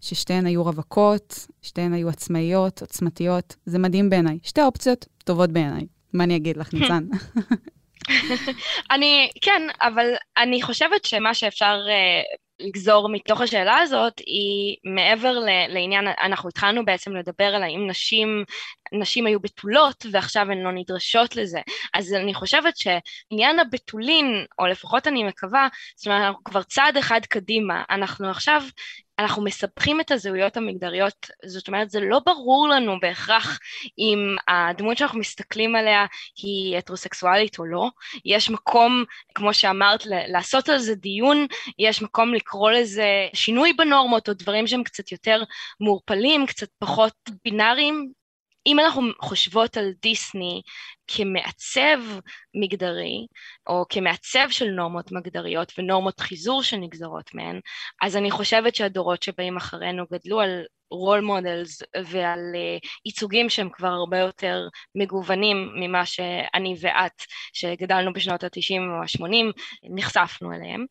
ששתיהן 0.00 0.46
היו 0.46 0.64
רווקות, 0.64 1.46
שתיהן 1.62 1.92
היו 1.92 2.08
עצמאיות, 2.08 2.80
עוצמתיות. 2.80 3.56
זה 3.66 3.78
מדהים 3.78 4.10
בעיניי. 4.10 4.38
שתי 4.42 4.62
אופציות 4.62 5.06
טובות 5.24 5.52
בעיניי. 5.52 5.86
מה 6.12 6.24
אני 6.24 6.36
אגיד 6.36 6.56
לך, 6.56 6.74
ניצן? 6.74 7.04
אני, 8.92 9.30
כן, 9.40 9.62
אבל 9.82 10.06
אני 10.36 10.62
חושבת 10.62 11.04
שמה 11.04 11.34
שאפשר 11.34 11.80
uh, 11.86 12.49
לגזור 12.60 13.08
מתוך 13.08 13.40
השאלה 13.40 13.78
הזאת 13.78 14.18
היא 14.18 14.76
מעבר 14.84 15.38
לעניין, 15.68 16.04
אנחנו 16.22 16.48
התחלנו 16.48 16.84
בעצם 16.84 17.16
לדבר 17.16 17.44
על 17.44 17.62
האם 17.62 17.86
נשים, 17.90 18.44
נשים 18.92 19.26
היו 19.26 19.40
בתולות 19.40 20.06
ועכשיו 20.12 20.50
הן 20.50 20.58
לא 20.62 20.72
נדרשות 20.72 21.36
לזה. 21.36 21.60
אז 21.94 22.12
אני 22.14 22.34
חושבת 22.34 22.74
שעניין 22.76 23.58
הבתולין, 23.58 24.44
או 24.58 24.66
לפחות 24.66 25.06
אני 25.06 25.24
מקווה, 25.24 25.68
זאת 25.96 26.06
אומרת, 26.06 26.22
אנחנו 26.22 26.44
כבר 26.44 26.62
צעד 26.62 26.96
אחד 26.96 27.20
קדימה, 27.28 27.82
אנחנו 27.90 28.30
עכשיו 28.30 28.62
אנחנו 29.20 29.44
מספחים 29.44 30.00
את 30.00 30.10
הזהויות 30.10 30.56
המגדריות, 30.56 31.30
זאת 31.44 31.68
אומרת, 31.68 31.90
זה 31.90 32.00
לא 32.00 32.20
ברור 32.26 32.68
לנו 32.68 33.00
בהכרח 33.00 33.58
אם 33.98 34.36
הדמות 34.48 34.98
שאנחנו 34.98 35.18
מסתכלים 35.18 35.76
עליה 35.76 36.06
היא 36.42 36.76
הטרוסקסואלית 36.78 37.58
או 37.58 37.64
לא. 37.64 37.88
יש 38.24 38.50
מקום, 38.50 39.04
כמו 39.34 39.54
שאמרת, 39.54 40.02
לעשות 40.06 40.68
על 40.68 40.78
זה 40.78 40.94
דיון, 40.94 41.46
יש 41.78 42.02
מקום 42.02 42.34
לקרוא 42.34 42.70
לזה 42.70 43.28
שינוי 43.34 43.72
בנורמות 43.72 44.28
או 44.28 44.34
דברים 44.34 44.66
שהם 44.66 44.84
קצת 44.84 45.12
יותר 45.12 45.42
מעורפלים, 45.80 46.46
קצת 46.46 46.68
פחות 46.78 47.12
בינאריים, 47.44 48.12
אם 48.66 48.78
אנחנו 48.80 49.02
חושבות 49.22 49.76
על 49.76 49.92
דיסני 50.02 50.62
כמעצב 51.06 51.98
מגדרי, 52.54 53.26
או 53.66 53.84
כמעצב 53.88 54.46
של 54.50 54.66
נורמות 54.70 55.12
מגדריות 55.12 55.72
ונורמות 55.78 56.20
חיזור 56.20 56.62
שנגזרות 56.62 57.34
מהן, 57.34 57.60
אז 58.02 58.16
אני 58.16 58.30
חושבת 58.30 58.74
שהדורות 58.74 59.22
שבאים 59.22 59.56
אחרינו 59.56 60.04
גדלו 60.12 60.40
על 60.40 60.64
role 60.90 61.20
models 61.20 61.82
ועל 62.04 62.38
אה, 62.54 62.88
ייצוגים 63.04 63.48
שהם 63.48 63.68
כבר 63.72 63.88
הרבה 63.88 64.18
יותר 64.18 64.60
מגוונים 64.94 65.72
ממה 65.74 66.06
שאני 66.06 66.74
ואת, 66.80 67.22
שגדלנו 67.52 68.12
בשנות 68.12 68.44
ה-90 68.44 68.80
או 68.80 69.02
ה-80, 69.02 69.62
נחשפנו 69.90 70.52
אליהם. 70.52 70.84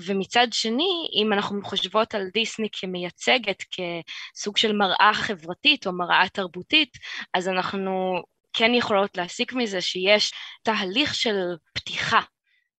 ומצד 0.00 0.46
שני, 0.52 1.08
אם 1.22 1.32
אנחנו 1.32 1.62
חושבות 1.64 2.14
על 2.14 2.22
דיסני 2.34 2.68
כמייצגת, 2.72 3.64
כסוג 3.70 4.56
של 4.56 4.72
מראה 4.72 5.10
חברתית 5.14 5.86
או 5.86 5.92
מראה 5.92 6.28
תרבותית, 6.32 6.90
אז 7.34 7.48
אנחנו 7.48 8.22
כן 8.52 8.74
יכולות 8.74 9.16
להסיק 9.16 9.52
מזה 9.52 9.80
שיש 9.80 10.32
תהליך 10.62 11.14
של 11.14 11.36
פתיחה 11.74 12.20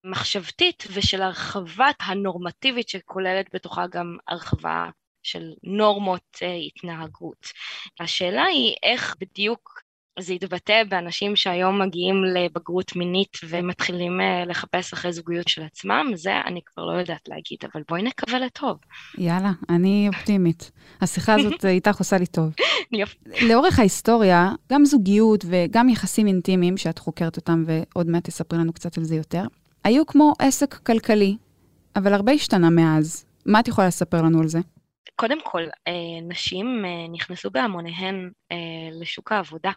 מחשבתית 0.04 0.84
ושל 0.94 1.22
הרחבת 1.22 1.96
הנורמטיבית 2.00 2.90
שכוללת 2.90 3.46
בתוכה 3.54 3.88
גם 3.88 4.18
הרחבה 4.28 4.90
של 5.24 5.52
נורמות 5.64 6.36
uh, 6.36 6.46
התנהגות. 6.68 7.46
השאלה 8.00 8.44
היא 8.44 8.76
איך 8.84 9.16
בדיוק 9.20 9.80
זה 10.22 10.34
יתבטא 10.34 10.84
באנשים 10.90 11.36
שהיום 11.36 11.82
מגיעים 11.82 12.24
לבגרות 12.24 12.96
מינית 12.96 13.38
ומתחילים 13.50 14.22
אה, 14.22 14.46
לחפש 14.46 14.94
אחרי 14.94 15.14
זוגיות 15.14 15.48
של 15.48 15.64
עצמם, 15.64 16.12
זה 16.16 16.32
אני 16.46 16.60
כבר 16.66 16.86
לא 16.86 17.00
יודעת 17.00 17.28
להגיד, 17.28 17.58
אבל 17.74 17.82
בואי 17.90 18.02
נקווה 18.02 18.40
לטוב. 18.40 18.78
יאללה, 19.18 19.52
אני 19.70 20.10
אופטימית. 20.14 20.72
השיחה 21.02 21.36
הזאת 21.40 21.66
איתך 21.66 22.00
עושה 22.00 22.18
לי 22.18 22.26
טוב. 22.26 22.54
לאורך 23.42 23.80
ההיסטוריה, 23.80 24.52
גם 24.72 24.86
זוגיות 24.86 25.46
וגם 25.48 25.90
יחסים 25.90 26.28
אינטימיים, 26.28 26.78
שאת 26.78 27.00
חוקרת 27.00 27.38
אותם 27.38 27.64
ועוד 27.66 28.08
מעט 28.08 28.24
תספרי 28.24 28.60
לנו 28.60 28.74
קצת 28.74 28.98
על 28.98 29.04
זה 29.04 29.16
יותר, 29.16 29.44
היו 29.84 30.06
כמו 30.06 30.34
עסק 30.40 30.74
כלכלי, 30.74 31.38
אבל 31.96 32.14
הרבה 32.14 32.32
השתנה 32.32 32.70
מאז. 32.70 33.26
מה 33.46 33.60
את 33.60 33.68
יכולה 33.68 33.88
לספר 33.88 34.22
לנו 34.22 34.42
על 34.42 34.48
זה? 34.48 34.60
קודם 35.20 35.42
כל, 35.44 35.64
אה, 35.88 36.22
נשים 36.22 36.86
אה, 36.86 37.08
נכנסו 37.12 37.50
בהמוניהן 37.50 38.32
אה, 38.52 38.58
לשוק 39.02 39.32
העבודה, 39.32 39.72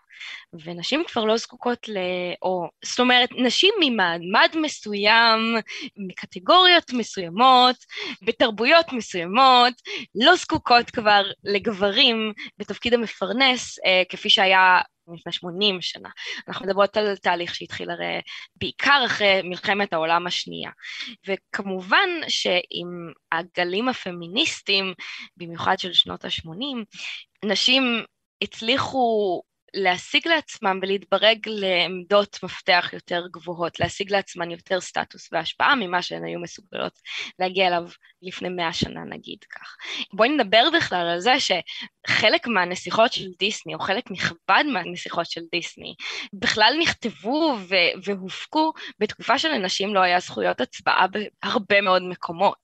ונשים 0.64 1.05
כבר 1.07 1.24
לא 1.24 1.37
זקוקות 1.37 1.88
ל... 1.88 1.98
או, 2.42 2.68
זאת 2.85 3.00
אומרת, 3.00 3.28
נשים 3.33 3.74
ממעמד 3.81 4.48
מסוים, 4.57 5.57
מקטגוריות 5.96 6.92
מסוימות, 6.92 7.76
בתרבויות 8.22 8.92
מסוימות, 8.92 9.74
לא 10.14 10.37
זקוקות 10.37 10.90
כבר 10.90 11.22
לגברים 11.44 12.33
בתפקיד 12.59 12.94
המפרנס, 12.94 13.78
כפי 14.09 14.31
שהיה 14.31 14.81
לפני 15.14 15.33
80 15.33 15.81
שנה. 15.81 16.09
אנחנו 16.48 16.66
מדברות 16.66 16.96
על 16.96 17.16
תהליך 17.16 17.55
שהתחיל 17.55 17.90
הרי 17.90 18.20
בעיקר 18.57 19.03
אחרי 19.07 19.42
מלחמת 19.44 19.92
העולם 19.92 20.27
השנייה. 20.27 20.70
וכמובן 21.27 22.09
שעם 22.29 23.12
הגלים 23.33 23.88
הפמיניסטיים, 23.88 24.94
במיוחד 25.37 25.79
של 25.79 25.92
שנות 25.92 26.25
ה-80, 26.25 26.85
נשים 27.44 28.05
הצליחו 28.42 29.42
להשיג 29.74 30.28
לעצמם 30.28 30.78
ולהתברג 30.82 31.38
לעמדות 31.46 32.38
מפתח 32.42 32.90
יותר 32.92 33.22
גבוהות, 33.32 33.80
להשיג 33.80 34.12
לעצמן 34.12 34.50
יותר 34.50 34.80
סטטוס 34.80 35.28
והשפעה 35.32 35.74
ממה 35.74 36.02
שהן 36.02 36.24
היו 36.24 36.40
מסוגלות 36.40 37.00
להגיע 37.38 37.66
אליו 37.66 37.88
לפני 38.22 38.48
מאה 38.48 38.72
שנה 38.72 39.00
נגיד 39.04 39.38
כך. 39.50 39.76
בואי 40.12 40.28
נדבר 40.28 40.68
בכלל 40.76 41.06
על 41.06 41.20
זה 41.20 41.35
שחלק 41.38 42.46
מהנסיכות 42.46 43.12
של 43.12 43.28
דיסני, 43.38 43.74
או 43.74 43.78
חלק 43.78 44.11
נכבד 44.11 44.64
מהנסיכות 44.72 45.26
של 45.26 45.40
דיסני, 45.52 45.94
בכלל 46.32 46.74
נכתבו 46.80 47.58
ו- 47.68 48.00
והופקו 48.04 48.72
בתקופה 48.98 49.38
שלנשים 49.38 49.94
לא 49.94 50.00
היה 50.00 50.20
זכויות 50.20 50.61
הצבעה 50.61 51.06
בהרבה 51.42 51.80
מאוד 51.80 52.02
מקומות. 52.02 52.58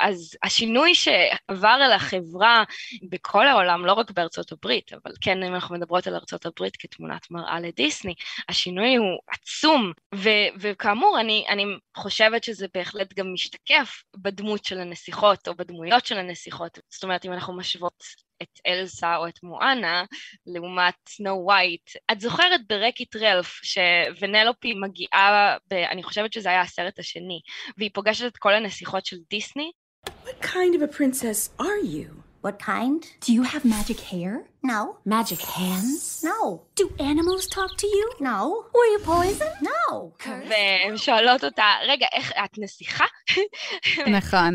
אז 0.00 0.36
השינוי 0.42 0.94
שעבר 0.94 1.68
על 1.68 1.92
החברה 1.92 2.64
בכל 3.10 3.48
העולם, 3.48 3.86
לא 3.86 3.92
רק 3.92 4.10
בארצות 4.10 4.52
הברית, 4.52 4.92
אבל 4.92 5.12
כן 5.20 5.42
אם 5.42 5.54
אנחנו 5.54 5.74
מדברות 5.74 6.06
על 6.06 6.14
ארצות 6.14 6.46
הברית 6.48 6.76
כתמונת 6.76 7.30
מראה 7.30 7.60
לדיסני, 7.60 8.14
השינוי 8.48 8.96
הוא 8.96 9.18
עצום, 9.28 9.92
ו- 10.14 10.50
וכאמור, 10.60 11.20
אני, 11.20 11.44
אני 11.48 11.64
חושבת 11.96 12.44
שזה 12.44 12.66
בהחלט 12.74 13.14
גם 13.14 13.34
משתקף 13.34 14.02
בדמות 14.16 14.64
של 14.64 14.80
הנסיכות. 14.80 15.48
או 15.48 15.54
בדמויות 15.54 16.06
של 16.06 16.18
הנסיכות. 16.18 16.78
זאת 16.88 17.02
אומרת, 17.02 17.26
אם 17.26 17.32
אנחנו 17.32 17.56
משוות 17.56 18.04
את 18.42 18.60
אלסה 18.66 19.16
או 19.16 19.28
את 19.28 19.42
מואנה 19.42 20.04
לעומת 20.46 20.94
סנו 21.08 21.44
ווייט. 21.44 21.90
את 22.12 22.20
זוכרת 22.20 22.60
ברקיט 22.68 23.16
רלף 23.16 23.60
שוונלופי 23.62 24.74
מגיעה, 24.74 25.56
ב, 25.70 25.74
אני 25.74 26.02
חושבת 26.02 26.32
שזה 26.32 26.48
היה 26.48 26.60
הסרט 26.60 26.98
השני, 26.98 27.40
והיא 27.78 27.90
פוגשת 27.94 28.26
את 28.26 28.36
כל 28.36 28.54
הנסיכות 28.54 29.06
של 29.06 29.16
דיסני? 29.30 29.70
What 30.06 30.40
kind 30.42 30.74
of 30.74 30.82
a 30.82 30.88
princess 30.98 31.50
are 31.60 31.84
you? 31.84 32.17
What 32.40 32.58
kind? 32.60 33.00
Do 33.26 33.32
you 33.32 33.42
have 33.42 33.64
magic 33.64 33.98
hair? 34.10 34.44
No. 34.62 34.80
Magic 35.04 35.40
hands? 35.40 36.22
No. 36.22 36.62
Do 36.76 36.84
animals 37.10 37.44
talk 37.48 37.76
to 37.82 37.86
you? 37.86 38.06
No. 38.20 38.64
Were 38.76 38.88
you 38.94 39.00
poisoned? 39.04 39.56
No. 39.60 40.12
והן 40.26 40.96
שואלות 40.96 41.44
אותה, 41.44 41.64
רגע, 41.88 42.06
איך, 42.12 42.32
את 42.44 42.58
נסיכה? 42.58 43.04
נכון. 44.06 44.54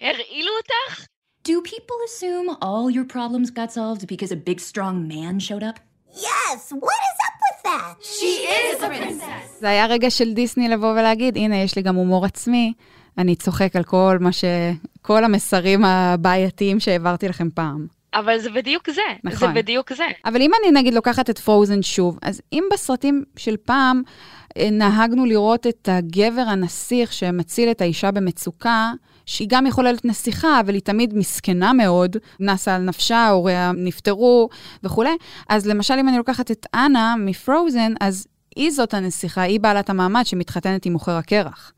הרעילו 0.00 0.52
אותך? 0.56 1.04
Do 1.48 1.62
people 1.62 1.98
assume 2.08 2.48
all 2.60 2.90
your 2.90 3.06
problems 3.16 3.50
got 3.50 3.72
solved 3.72 4.06
because 4.06 4.30
a 4.30 4.36
big 4.36 4.60
strong 4.60 5.08
man 5.08 5.40
showed 5.40 5.62
up? 5.62 5.80
Yes! 6.12 6.60
What 6.86 7.00
is 7.10 7.18
up 7.28 7.36
with 7.46 7.60
that? 7.68 7.94
She 8.16 8.32
is 8.58 8.82
a 8.82 8.88
princess! 8.88 9.60
זה 9.60 9.68
היה 9.68 9.86
רגע 9.86 10.10
של 10.10 10.34
דיסני 10.34 10.68
לבוא 10.68 10.92
ולהגיד, 10.92 11.36
הנה, 11.36 11.56
יש 11.56 11.76
לי 11.76 11.82
גם 11.82 11.94
הומור 11.94 12.24
עצמי, 12.24 12.72
אני 13.18 13.36
צוחק 13.36 13.76
על 13.76 13.84
כל 13.84 14.16
מה 14.20 14.32
ש... 14.32 14.44
כל 15.02 15.24
המסרים 15.24 15.84
הבעייתיים 15.84 16.80
שהעברתי 16.80 17.28
לכם 17.28 17.48
פעם. 17.54 17.86
אבל 18.14 18.38
זה 18.38 18.50
בדיוק 18.50 18.90
זה, 18.90 19.02
נכון. 19.24 19.48
זה 19.48 19.54
בדיוק 19.54 19.92
זה. 19.92 20.04
אבל 20.24 20.42
אם 20.42 20.50
אני 20.62 20.80
נגיד 20.80 20.94
לוקחת 20.94 21.30
את 21.30 21.38
פרוזן 21.38 21.82
שוב, 21.82 22.18
אז 22.22 22.42
אם 22.52 22.64
בסרטים 22.72 23.24
של 23.36 23.56
פעם 23.56 24.02
אה, 24.56 24.70
נהגנו 24.70 25.24
לראות 25.24 25.66
את 25.66 25.88
הגבר 25.92 26.40
הנסיך 26.40 27.12
שמציל 27.12 27.70
את 27.70 27.80
האישה 27.80 28.10
במצוקה, 28.10 28.92
שהיא 29.26 29.48
גם 29.50 29.66
יכולה 29.66 29.90
להיות 29.90 30.04
נסיכה, 30.04 30.60
אבל 30.60 30.74
היא 30.74 30.82
תמיד 30.82 31.14
מסכנה 31.14 31.72
מאוד, 31.72 32.16
נסה 32.40 32.74
על 32.74 32.82
נפשה, 32.82 33.28
הוריה 33.28 33.72
נפטרו 33.76 34.48
וכולי, 34.82 35.16
אז 35.48 35.66
למשל 35.66 35.94
אם 36.00 36.08
אני 36.08 36.18
לוקחת 36.18 36.50
את 36.50 36.66
אנה 36.74 37.14
מפרוזן, 37.18 37.92
אז 38.00 38.26
היא 38.56 38.70
זאת 38.70 38.94
הנסיכה, 38.94 39.42
היא 39.42 39.60
בעלת 39.60 39.90
המעמד 39.90 40.26
שמתחתנת 40.26 40.86
עם 40.86 40.92
מוכר 40.92 41.12
הקרח. 41.12 41.72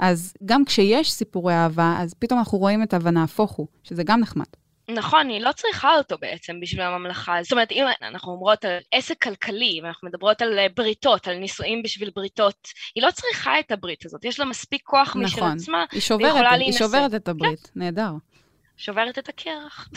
אז 0.00 0.34
גם 0.44 0.64
כשיש 0.64 1.12
סיפורי 1.12 1.54
אהבה, 1.54 1.96
אז 2.00 2.14
פתאום 2.18 2.38
אנחנו 2.38 2.58
רואים 2.58 2.82
את 2.82 2.94
ה"ונהפוך 2.94 3.52
הוא", 3.52 3.66
שזה 3.82 4.02
גם 4.04 4.20
נחמד. 4.20 4.46
נכון, 4.88 5.28
היא 5.28 5.40
לא 5.40 5.52
צריכה 5.52 5.96
אותו 5.96 6.16
בעצם 6.20 6.60
בשביל 6.60 6.82
הממלכה. 6.82 7.38
זאת 7.42 7.52
אומרת, 7.52 7.72
אם 7.72 7.84
אנחנו 8.02 8.32
אומרות 8.32 8.64
על 8.64 8.78
עסק 8.92 9.22
כלכלי, 9.22 9.80
ואנחנו 9.82 10.08
מדברות 10.08 10.42
על 10.42 10.58
אה, 10.58 10.66
בריתות, 10.76 11.28
על 11.28 11.38
נישואים 11.38 11.82
בשביל 11.82 12.10
בריתות, 12.14 12.68
היא 12.94 13.02
לא 13.04 13.10
צריכה 13.10 13.60
את 13.60 13.70
הברית 13.70 14.06
הזאת, 14.06 14.24
יש 14.24 14.40
לה 14.40 14.44
מספיק 14.44 14.82
כוח 14.84 15.08
נכון, 15.08 15.22
משל 15.22 15.44
עצמה, 15.44 15.84
היא 15.92 16.00
שוברת, 16.00 16.34
היא, 16.50 16.64
היא 16.64 16.72
שוברת 16.72 17.14
את 17.14 17.28
הברית, 17.28 17.60
כן. 17.60 17.80
נהדר. 17.80 18.10
שוברת 18.76 19.18
את 19.18 19.28
הקרח. 19.28 19.88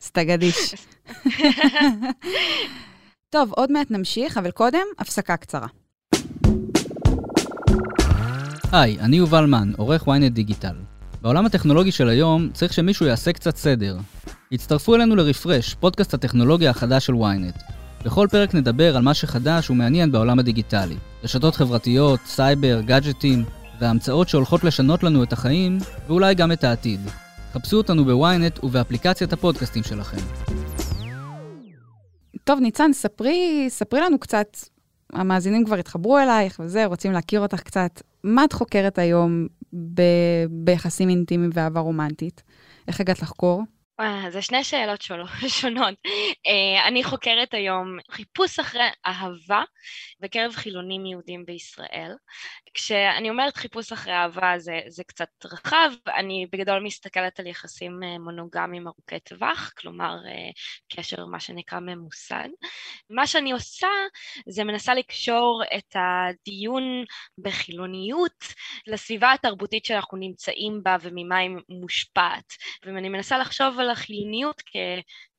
סטגדיש. 0.00 0.74
טוב, 3.30 3.52
עוד 3.52 3.72
מעט 3.72 3.90
נמשיך, 3.90 4.38
אבל 4.38 4.50
קודם, 4.50 4.84
הפסקה 4.98 5.36
קצרה. 5.36 5.66
היי, 8.76 9.00
אני 9.00 9.16
יובל 9.16 9.46
מן, 9.46 9.72
עורך 9.76 10.08
ynet 10.08 10.28
דיגיטל. 10.30 10.74
בעולם 11.22 11.46
הטכנולוגי 11.46 11.92
של 11.92 12.08
היום 12.08 12.50
צריך 12.52 12.72
שמישהו 12.72 13.06
יעשה 13.06 13.32
קצת 13.32 13.56
סדר. 13.56 13.96
הצטרפו 14.52 14.94
אלינו 14.94 15.16
לרפרש, 15.16 15.74
פודקאסט 15.74 16.14
הטכנולוגיה 16.14 16.70
החדש 16.70 17.06
של 17.06 17.12
ynet. 17.12 17.72
בכל 18.04 18.26
פרק 18.30 18.54
נדבר 18.54 18.96
על 18.96 19.02
מה 19.02 19.14
שחדש 19.14 19.70
ומעניין 19.70 20.12
בעולם 20.12 20.38
הדיגיטלי. 20.38 20.96
רשתות 21.24 21.56
חברתיות, 21.56 22.20
סייבר, 22.26 22.80
גאדג'טים, 22.80 23.44
וההמצאות 23.80 24.28
שהולכות 24.28 24.64
לשנות 24.64 25.02
לנו 25.02 25.22
את 25.22 25.32
החיים, 25.32 25.78
ואולי 26.06 26.34
גם 26.34 26.52
את 26.52 26.64
העתיד. 26.64 27.00
חפשו 27.52 27.76
אותנו 27.76 28.04
בוויינט 28.04 28.64
ובאפליקציית 28.64 29.32
הפודקאסטים 29.32 29.82
שלכם. 29.82 30.22
טוב, 32.44 32.60
ניצן, 32.60 32.92
ספרי, 32.92 33.66
ספרי 33.68 34.00
לנו 34.00 34.18
קצת, 34.18 34.56
המאזינים 35.12 35.64
כבר 35.64 35.76
התחברו 35.76 36.18
אלייך 36.18 36.60
וזה, 36.64 36.86
רוצים 36.86 37.12
להכיר 37.12 37.40
אותך 37.40 37.60
קצת. 37.60 38.02
מה 38.24 38.44
את 38.44 38.52
חוקרת 38.52 38.98
היום 38.98 39.46
ב- 39.94 40.46
ביחסים 40.50 41.08
אינטימיים 41.08 41.50
ואהבה 41.54 41.80
רומנטית? 41.80 42.42
איך 42.88 43.00
הגעת 43.00 43.22
לחקור? 43.22 43.62
זה 44.28 44.42
שני 44.42 44.64
שאלות 44.64 45.02
שונות. 45.60 45.94
אה, 46.46 46.88
אני 46.88 47.04
חוקרת 47.04 47.54
היום 47.54 47.98
חיפוש 48.10 48.58
אחרי 48.58 48.88
אהבה 49.06 49.62
בקרב 50.20 50.52
חילונים 50.52 51.06
יהודים 51.06 51.46
בישראל. 51.46 52.12
כשאני 52.74 53.30
אומרת 53.30 53.56
חיפוש 53.56 53.92
אחרי 53.92 54.12
אהבה 54.12 54.58
זה, 54.58 54.80
זה 54.88 55.04
קצת 55.04 55.28
רחב, 55.44 55.90
אני 56.16 56.46
בגדול 56.52 56.82
מסתכלת 56.82 57.40
על 57.40 57.46
יחסים 57.46 58.00
אה, 58.02 58.18
מונוגמיים 58.18 58.86
ארוכי 58.88 59.20
טווח, 59.24 59.72
כלומר 59.78 60.16
אה, 60.26 60.50
קשר 60.96 61.26
מה 61.26 61.40
שנקרא 61.40 61.80
ממוסד. 61.80 62.48
מה 63.10 63.26
שאני 63.26 63.52
עושה 63.52 63.88
זה 64.48 64.64
מנסה 64.64 64.94
לקשור 64.94 65.62
את 65.76 65.96
הדיון 65.96 67.04
בחילוניות 67.38 68.44
לסביבה 68.86 69.32
התרבותית 69.32 69.84
שאנחנו 69.84 70.18
נמצאים 70.18 70.80
בה 70.82 70.96
וממה 71.00 71.36
היא 71.36 71.50
מושפעת. 71.68 72.52
ואני 72.84 73.08
מנסה 73.08 73.38
לחשוב 73.38 73.80
החיוניות 73.90 74.62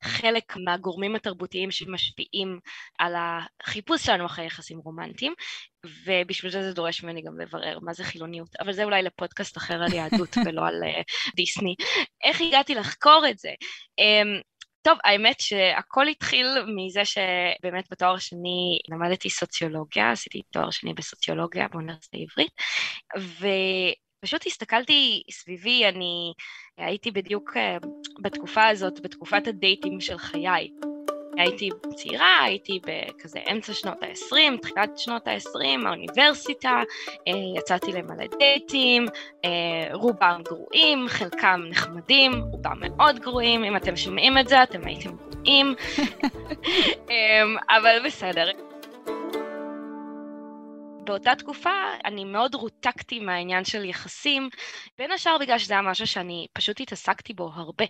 כחלק 0.03 0.57
מהגורמים 0.65 1.15
התרבותיים 1.15 1.71
שמשפיעים 1.71 2.59
על 2.99 3.13
החיפוש 3.17 4.05
שלנו 4.05 4.25
אחרי 4.25 4.45
יחסים 4.45 4.77
רומנטיים, 4.77 5.33
ובשביל 6.05 6.51
זה 6.51 6.63
זה 6.63 6.73
דורש 6.73 7.03
ממני 7.03 7.21
גם 7.21 7.39
לברר 7.39 7.79
מה 7.81 7.93
זה 7.93 8.03
חילוניות, 8.03 8.55
אבל 8.59 8.73
זה 8.73 8.83
אולי 8.83 9.03
לפודקאסט 9.03 9.57
אחר 9.57 9.83
על 9.83 9.93
יהדות 9.93 10.37
ולא 10.45 10.67
על 10.67 10.83
uh, 10.83 11.33
דיסני. 11.35 11.75
איך 12.23 12.41
הגעתי 12.41 12.75
לחקור 12.75 13.23
את 13.29 13.37
זה? 13.37 13.51
Um, 14.01 14.41
טוב, 14.81 14.97
האמת 15.03 15.39
שהכל 15.39 16.07
התחיל 16.07 16.47
מזה 16.75 17.05
שבאמת 17.05 17.85
בתואר 17.91 18.13
השני 18.13 18.79
למדתי 18.89 19.29
סוציולוגיה, 19.29 20.11
עשיתי 20.11 20.41
תואר 20.51 20.71
שני 20.71 20.93
בסוציולוגיה 20.93 21.67
באוניברסיטה 21.67 22.17
העברית, 22.17 22.51
ופשוט 24.23 24.45
הסתכלתי 24.47 25.23
סביבי, 25.31 25.85
אני 25.85 26.33
הייתי 26.77 27.11
בדיוק 27.11 27.57
uh, 27.57 27.87
בתקופה 28.19 28.67
הזאת, 28.67 28.99
בתקופת 28.99 29.47
הדייטים 29.47 30.01
של 30.01 30.17
חיי. 30.17 30.69
הייתי 31.37 31.69
צעירה, 31.95 32.43
הייתי 32.43 32.79
בכזה 32.85 33.39
אמצע 33.51 33.73
שנות 33.73 34.03
ה-20, 34.03 34.57
תחילת 34.61 34.97
שנות 34.97 35.27
ה-20, 35.27 35.87
האוניברסיטה, 35.87 36.83
אה, 37.27 37.33
יצאתי 37.57 37.91
למלא 37.91 38.25
דייטים, 38.39 39.05
אה, 39.45 39.49
רובם 39.93 40.41
גרועים, 40.43 41.05
חלקם 41.07 41.61
נחמדים, 41.69 42.31
רובם 42.51 42.79
מאוד 42.79 43.19
גרועים, 43.19 43.63
אם 43.63 43.75
אתם 43.77 43.95
שומעים 43.95 44.37
את 44.37 44.47
זה 44.47 44.63
אתם 44.63 44.87
הייתם 44.87 45.09
גרועים, 45.15 45.75
אמ, 47.09 47.57
אבל 47.69 47.99
בסדר. 48.05 48.66
באותה 51.07 51.35
תקופה 51.35 51.69
אני 52.05 52.25
מאוד 52.25 52.55
רותקתי 52.55 53.19
מהעניין 53.19 53.65
של 53.65 53.85
יחסים, 53.85 54.49
בין 54.97 55.11
השאר 55.11 55.37
בגלל 55.37 55.59
שזה 55.59 55.73
היה 55.73 55.81
משהו 55.81 56.07
שאני 56.07 56.47
פשוט 56.53 56.79
התעסקתי 56.79 57.33
בו 57.33 57.51
הרבה. 57.53 57.85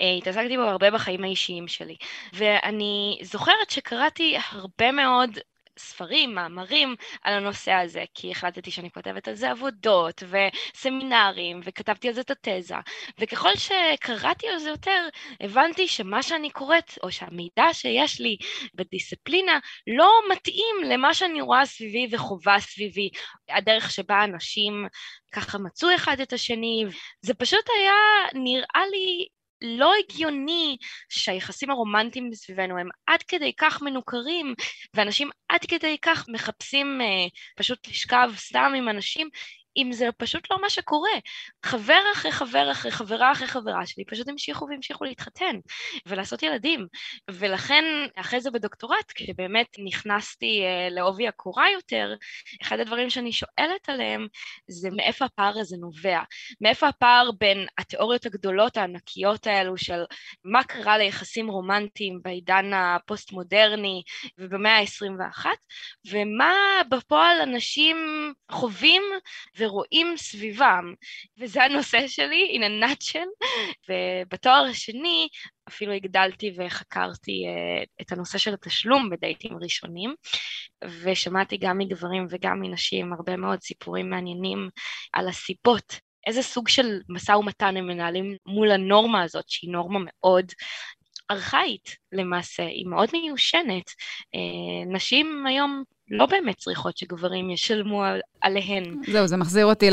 אה, 0.00 0.14
התעסקתי 0.18 0.56
בו 0.56 0.62
הרבה 0.62 0.90
בחיים 0.90 1.24
האישיים 1.24 1.68
שלי. 1.68 1.96
ואני 2.32 3.18
זוכרת 3.22 3.70
שקראתי 3.70 4.36
הרבה 4.50 4.92
מאוד 4.92 5.30
ספרים, 5.78 6.34
מאמרים 6.34 6.94
על 7.22 7.34
הנושא 7.34 7.72
הזה, 7.72 8.04
כי 8.14 8.30
החלטתי 8.30 8.70
שאני 8.70 8.90
כותבת 8.90 9.28
על 9.28 9.34
זה 9.34 9.50
עבודות 9.50 10.22
וסמינרים, 10.22 11.60
וכתבתי 11.64 12.08
על 12.08 12.14
זה 12.14 12.20
את 12.20 12.30
התזה. 12.30 12.74
וככל 13.20 13.52
שקראתי 13.56 14.48
על 14.48 14.58
זה 14.58 14.68
יותר, 14.68 15.08
הבנתי 15.40 15.88
שמה 15.88 16.22
שאני 16.22 16.50
קוראת, 16.50 16.98
או 17.02 17.12
שהמידע 17.12 17.64
שיש 17.72 18.20
לי 18.20 18.36
בדיסציפלינה, 18.74 19.58
לא 19.86 20.10
מתאים 20.30 20.76
למה 20.84 21.14
שאני 21.14 21.40
רואה 21.40 21.66
סביבי 21.66 22.16
וחובה 22.16 22.56
סביבי. 22.60 23.10
הדרך 23.48 23.90
שבה 23.90 24.24
אנשים 24.24 24.86
ככה 25.32 25.58
מצאו 25.58 25.94
אחד 25.94 26.20
את 26.20 26.32
השני, 26.32 26.84
זה 27.22 27.34
פשוט 27.34 27.64
היה 27.78 27.92
נראה 28.34 28.86
לי 28.90 29.26
לא 29.62 29.92
הגיוני 30.04 30.76
שהיחסים 31.08 31.70
הרומנטיים 31.70 32.34
סביבנו 32.34 32.78
הם 32.78 32.88
עד 33.06 33.22
כדי 33.22 33.52
כך 33.56 33.82
מנוכרים, 33.82 34.54
ואנשים 34.94 35.30
עד 35.48 35.60
כדי 35.68 35.96
כך 36.02 36.28
מחפשים 36.28 37.00
אה, 37.00 37.26
פשוט 37.56 37.88
לשכב 37.88 38.30
סתם 38.36 38.72
עם 38.76 38.88
אנשים, 38.88 39.28
אם 39.76 39.92
זה 39.92 40.08
פשוט 40.16 40.50
לא 40.50 40.60
מה 40.60 40.70
שקורה. 40.70 41.10
חבר 41.64 42.00
אחרי 42.14 42.32
חבר 42.32 42.72
אחרי 42.72 42.90
חברה 42.90 43.32
אחרי 43.32 43.46
חברה 43.46 43.86
שלי 43.86 44.04
פשוט 44.04 44.28
המשיכו 44.28 44.66
והמשיכו 44.70 45.04
להתחתן 45.04 45.56
ולעשות 46.06 46.42
ילדים. 46.42 46.86
ולכן, 47.30 47.84
אחרי 48.16 48.40
זה 48.40 48.50
בדוקטורט, 48.50 49.12
כשבאמת 49.14 49.66
נכנסתי 49.84 50.62
uh, 50.62 50.94
לעובי 50.94 51.28
הקורה 51.28 51.70
יותר, 51.70 52.14
אחד 52.62 52.80
הדברים 52.80 53.10
שאני 53.10 53.32
שואלת 53.32 53.88
עליהם 53.88 54.26
זה 54.68 54.88
מאיפה 54.90 55.24
הפער 55.24 55.58
הזה 55.58 55.76
נובע. 55.76 56.20
מאיפה 56.60 56.88
הפער 56.88 57.30
בין 57.38 57.66
התיאוריות 57.78 58.26
הגדולות 58.26 58.76
הענקיות 58.76 59.46
האלו 59.46 59.76
של 59.76 60.04
מה 60.44 60.64
קרה 60.64 60.98
ליחסים 60.98 61.48
רומנטיים 61.48 62.20
בעידן 62.22 62.72
הפוסט-מודרני 62.74 64.02
ובמאה 64.38 64.78
ה-21, 64.78 65.46
ומה 66.10 66.54
בפועל 66.90 67.40
אנשים 67.42 67.96
חווים 68.50 69.02
ו... 69.58 69.65
ורואים 69.66 70.14
סביבם, 70.16 70.94
וזה 71.38 71.64
הנושא 71.64 72.06
שלי, 72.06 72.58
in 72.58 72.60
a 72.60 72.84
nutshell, 72.84 73.46
ובתואר 73.88 74.64
השני 74.70 75.28
אפילו 75.68 75.92
הגדלתי 75.92 76.52
וחקרתי 76.58 77.44
אה, 77.46 77.84
את 78.00 78.12
הנושא 78.12 78.38
של 78.38 78.54
התשלום 78.54 79.10
בדייטים 79.10 79.56
ראשונים, 79.62 80.14
ושמעתי 81.02 81.56
גם 81.56 81.78
מגברים 81.78 82.26
וגם 82.30 82.60
מנשים 82.60 83.12
הרבה 83.12 83.36
מאוד 83.36 83.62
סיפורים 83.62 84.10
מעניינים 84.10 84.68
על 85.12 85.28
הסיבות 85.28 86.00
איזה 86.26 86.42
סוג 86.42 86.68
של 86.68 87.00
משא 87.08 87.32
ומתן 87.32 87.76
הם 87.76 87.86
מנהלים 87.86 88.36
מול 88.46 88.70
הנורמה 88.70 89.22
הזאת, 89.22 89.44
שהיא 89.48 89.72
נורמה 89.72 89.98
מאוד 90.02 90.52
ארכאית 91.30 91.96
למעשה, 92.12 92.62
היא 92.62 92.86
מאוד 92.86 93.08
מיושנת. 93.12 93.90
אה, 94.34 94.92
נשים 94.92 95.46
היום 95.46 95.84
לא 96.10 96.26
באמת 96.26 96.56
צריכות 96.56 96.96
שגברים 96.96 97.50
ישלמו 97.50 98.04
על, 98.04 98.20
עליהן. 98.40 98.96
זהו, 99.06 99.26
זה 99.26 99.36
מחזיר 99.36 99.66
אותי 99.66 99.90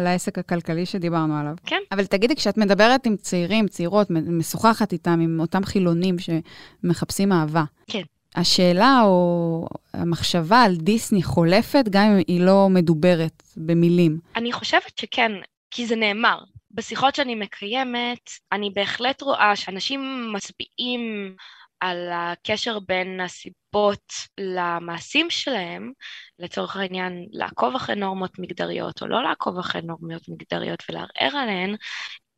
לעסק 0.00 0.38
הכלכלי 0.38 0.86
שדיברנו 0.86 1.38
עליו. 1.38 1.54
כן. 1.66 1.80
אבל 1.92 2.06
תגידי, 2.06 2.36
כשאת 2.36 2.58
מדברת 2.58 3.06
עם 3.06 3.16
צעירים, 3.16 3.68
צעירות, 3.68 4.10
משוחחת 4.10 4.92
איתם, 4.92 5.20
עם 5.20 5.40
אותם 5.40 5.64
חילונים 5.64 6.16
שמחפשים 6.18 7.32
אהבה, 7.32 7.64
כן. 7.86 8.02
השאלה 8.36 9.00
או 9.04 9.66
המחשבה 9.94 10.62
על 10.62 10.76
דיסני 10.76 11.22
חולפת, 11.22 11.84
גם 11.90 12.02
אם 12.02 12.22
היא 12.26 12.40
לא 12.40 12.68
מדוברת 12.70 13.42
במילים. 13.56 14.18
אני 14.36 14.52
חושבת 14.52 14.98
שכן, 14.98 15.32
כי 15.70 15.86
זה 15.86 15.96
נאמר. 15.96 16.38
בשיחות 16.70 17.14
שאני 17.14 17.34
מקיימת, 17.34 18.30
אני 18.52 18.70
בהחלט 18.74 19.22
רואה 19.22 19.56
שאנשים 19.56 20.32
מצביעים 20.34 21.34
על 21.80 22.08
הקשר 22.12 22.78
בין 22.78 23.20
הסיבות 23.20 24.12
למעשים 24.40 25.30
שלהם, 25.30 25.92
לצורך 26.38 26.76
העניין 26.76 27.26
לעקוב 27.32 27.74
אחרי 27.74 27.94
נורמות 27.96 28.38
מגדריות 28.38 29.02
או 29.02 29.06
לא 29.06 29.22
לעקוב 29.22 29.58
אחרי 29.58 29.82
נורמות 29.82 30.28
מגדריות 30.28 30.82
ולערער 30.88 31.36
עליהן, 31.36 31.76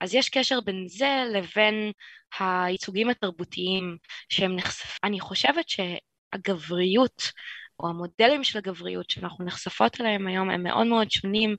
אז 0.01 0.15
יש 0.15 0.29
קשר 0.29 0.61
בין 0.61 0.85
זה 0.89 1.23
לבין 1.33 1.93
הייצוגים 2.39 3.11
התרבותיים 3.11 3.97
שהם 4.29 4.57
נחשפים. 4.57 4.99
אני 5.05 5.21
חושבת 5.21 5.65
שהגבריות 5.69 7.23
או 7.81 7.89
המודלים 7.89 8.45
של 8.45 8.59
הגבריות 8.59 9.11
שאנחנו 9.11 9.45
נחשפות 9.45 10.01
אליהם 10.01 10.27
היום 10.27 10.51
הם 10.51 10.63
מאוד 10.63 10.87
מאוד 10.87 11.11
שונים 11.11 11.57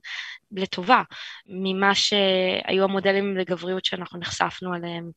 לטובה 0.52 1.04
ממה 1.46 1.96
שהיו 1.96 2.84
המודלים 2.84 3.38
לגבריות 3.38 3.86
שאנחנו 3.86 4.20
נחשפנו 4.20 4.76
אליהם 4.76 5.12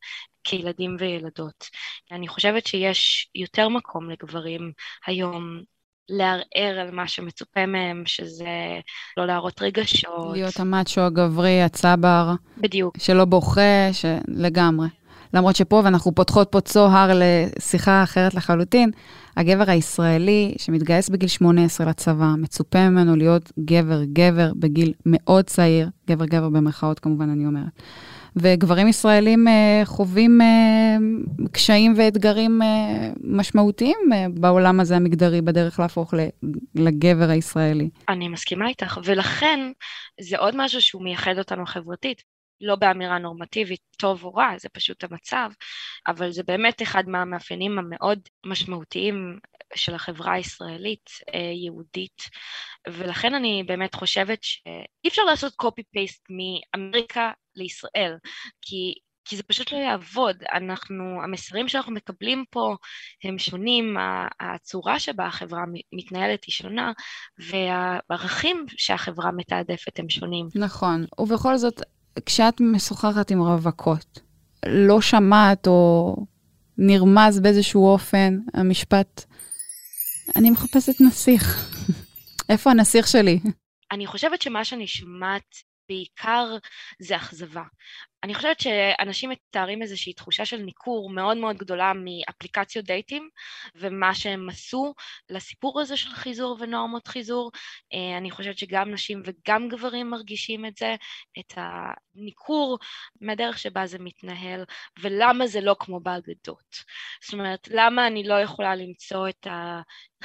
כילדים 0.45 0.95
וילדות. 0.99 1.69
אני 2.11 2.27
חושבת 2.27 2.67
שיש 2.67 3.29
יותר 3.35 3.69
מקום 3.69 4.09
לגברים 4.09 4.71
היום 5.07 5.61
לערער 6.09 6.79
על 6.81 6.91
מה 6.91 7.07
שמצופה 7.07 7.65
מהם, 7.65 8.03
שזה 8.05 8.79
לא 9.17 9.25
להראות 9.25 9.61
רגשות. 9.61 10.33
להיות 10.33 10.59
המאצ'ו 10.59 11.01
הגברי, 11.01 11.61
הצבר. 11.63 12.31
בדיוק. 12.57 12.97
שלא 12.99 13.25
בוכה, 13.25 13.89
לגמרי. 14.27 14.87
למרות 15.33 15.55
שפה, 15.55 15.81
ואנחנו 15.83 16.15
פותחות 16.15 16.47
פה 16.51 16.61
צוהר 16.61 17.11
לשיחה 17.15 18.03
אחרת 18.03 18.33
לחלוטין, 18.33 18.91
הגבר 19.37 19.63
הישראלי 19.67 20.55
שמתגייס 20.57 21.09
בגיל 21.09 21.29
18 21.29 21.87
לצבא, 21.87 22.33
מצופה 22.37 22.89
ממנו 22.89 23.15
להיות 23.15 23.51
גבר-גבר 23.59 24.51
בגיל 24.55 24.93
מאוד 25.05 25.45
צעיר, 25.45 25.89
גבר-גבר 26.09 26.49
במרכאות 26.49 26.99
כמובן, 26.99 27.29
אני 27.29 27.45
אומרת. 27.45 27.81
וגברים 28.35 28.87
ישראלים 28.87 29.47
אה, 29.47 29.81
חווים 29.85 30.41
אה, 30.41 30.97
קשיים 31.51 31.93
ואתגרים 31.97 32.61
אה, 32.61 33.09
משמעותיים 33.23 33.97
בעולם 34.33 34.79
הזה 34.79 34.95
המגדרי, 34.95 35.41
בדרך 35.41 35.79
להפוך 35.79 36.13
לגבר 36.75 37.29
הישראלי. 37.29 37.89
אני 38.09 38.27
מסכימה 38.27 38.67
איתך, 38.67 38.99
ולכן 39.03 39.71
זה 40.21 40.37
עוד 40.37 40.53
משהו 40.57 40.81
שהוא 40.81 41.03
מייחד 41.03 41.37
אותנו 41.37 41.65
חברתית. 41.65 42.23
לא 42.61 42.75
באמירה 42.75 43.17
נורמטיבית 43.17 43.81
טוב 43.97 44.23
או 44.23 44.33
רע, 44.33 44.49
זה 44.57 44.69
פשוט 44.69 45.03
המצב, 45.03 45.49
אבל 46.07 46.31
זה 46.31 46.43
באמת 46.43 46.81
אחד 46.81 47.03
מהמאפיינים 47.07 47.79
המאוד 47.79 48.19
משמעותיים 48.45 49.39
של 49.75 49.95
החברה 49.95 50.33
הישראלית 50.33 51.09
אה, 51.33 51.39
יהודית, 51.65 52.21
ולכן 52.87 53.33
אני 53.33 53.63
באמת 53.67 53.95
חושבת 53.95 54.43
שאי 54.43 55.07
אפשר 55.07 55.23
לעשות 55.23 55.53
copy-paste 55.63 56.23
מאמריקה 56.29 57.31
לישראל, 57.55 58.17
כי 58.61 58.93
כי 59.25 59.37
זה 59.37 59.43
פשוט 59.43 59.71
לא 59.71 59.77
יעבוד. 59.77 60.35
אנחנו, 60.53 61.23
המסרים 61.23 61.67
שאנחנו 61.67 61.91
מקבלים 61.91 62.43
פה 62.49 62.75
הם 63.23 63.39
שונים, 63.39 63.97
הצורה 64.39 64.99
שבה 64.99 65.25
החברה 65.25 65.63
מתנהלת 65.93 66.43
היא 66.43 66.53
שונה, 66.53 66.91
והערכים 67.39 68.65
שהחברה 68.77 69.31
מתעדפת 69.31 69.99
הם 69.99 70.09
שונים. 70.09 70.47
נכון, 70.55 71.05
ובכל 71.19 71.57
זאת, 71.57 71.81
כשאת 72.25 72.61
משוחחת 72.61 73.31
עם 73.31 73.41
רווקות, 73.41 74.19
לא 74.65 75.01
שמעת 75.01 75.67
או 75.67 76.15
נרמז 76.77 77.39
באיזשהו 77.39 77.87
אופן 77.87 78.37
המשפט, 78.53 79.25
אני 80.35 80.49
מחפשת 80.49 81.01
נסיך. 81.01 81.69
איפה 82.49 82.71
הנסיך 82.71 83.07
שלי? 83.07 83.39
אני 83.91 84.07
חושבת 84.07 84.41
שמה 84.41 84.65
שומעת 84.85 85.55
בעיקר 85.89 86.57
זה 86.99 87.15
אכזבה. 87.15 87.63
אני 88.25 88.33
חושבת 88.33 88.59
שאנשים 88.59 89.29
מתארים 89.29 89.81
איזושהי 89.81 90.13
תחושה 90.13 90.45
של 90.45 90.57
ניכור 90.57 91.09
מאוד 91.09 91.37
מאוד 91.37 91.57
גדולה 91.57 91.91
מאפליקציות 91.95 92.85
דייטים 92.85 93.29
ומה 93.75 94.15
שהם 94.15 94.49
עשו 94.49 94.93
לסיפור 95.29 95.81
הזה 95.81 95.97
של 95.97 96.09
חיזור 96.09 96.57
ונורמות 96.59 97.07
חיזור. 97.07 97.51
אה, 97.93 98.17
אני 98.17 98.31
חושבת 98.31 98.57
שגם 98.57 98.91
נשים 98.91 99.21
וגם 99.25 99.69
גברים 99.69 100.09
מרגישים 100.09 100.65
את 100.65 100.77
זה, 100.77 100.95
את 101.39 101.53
הניכור 101.57 102.77
מהדרך 103.21 103.59
שבה 103.59 103.85
זה 103.85 103.97
מתנהל 103.99 104.63
ולמה 104.99 105.47
זה 105.47 105.61
לא 105.61 105.75
כמו 105.79 105.99
באגדות. 105.99 106.75
זאת 107.23 107.33
אומרת, 107.33 107.67
למה 107.71 108.07
אני 108.07 108.23
לא 108.23 108.41
יכולה 108.41 108.75
למצוא 108.75 109.29
את 109.29 109.47
ה... 109.47 109.81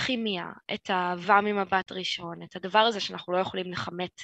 כימיה, 0.06 0.46
את 0.74 0.90
האהבה 0.90 1.40
ממבט 1.40 1.92
ראשון, 1.92 2.42
את 2.42 2.56
הדבר 2.56 2.78
הזה 2.78 3.00
שאנחנו 3.00 3.32
לא 3.32 3.38
יכולים 3.38 3.72
לכמת 3.72 4.22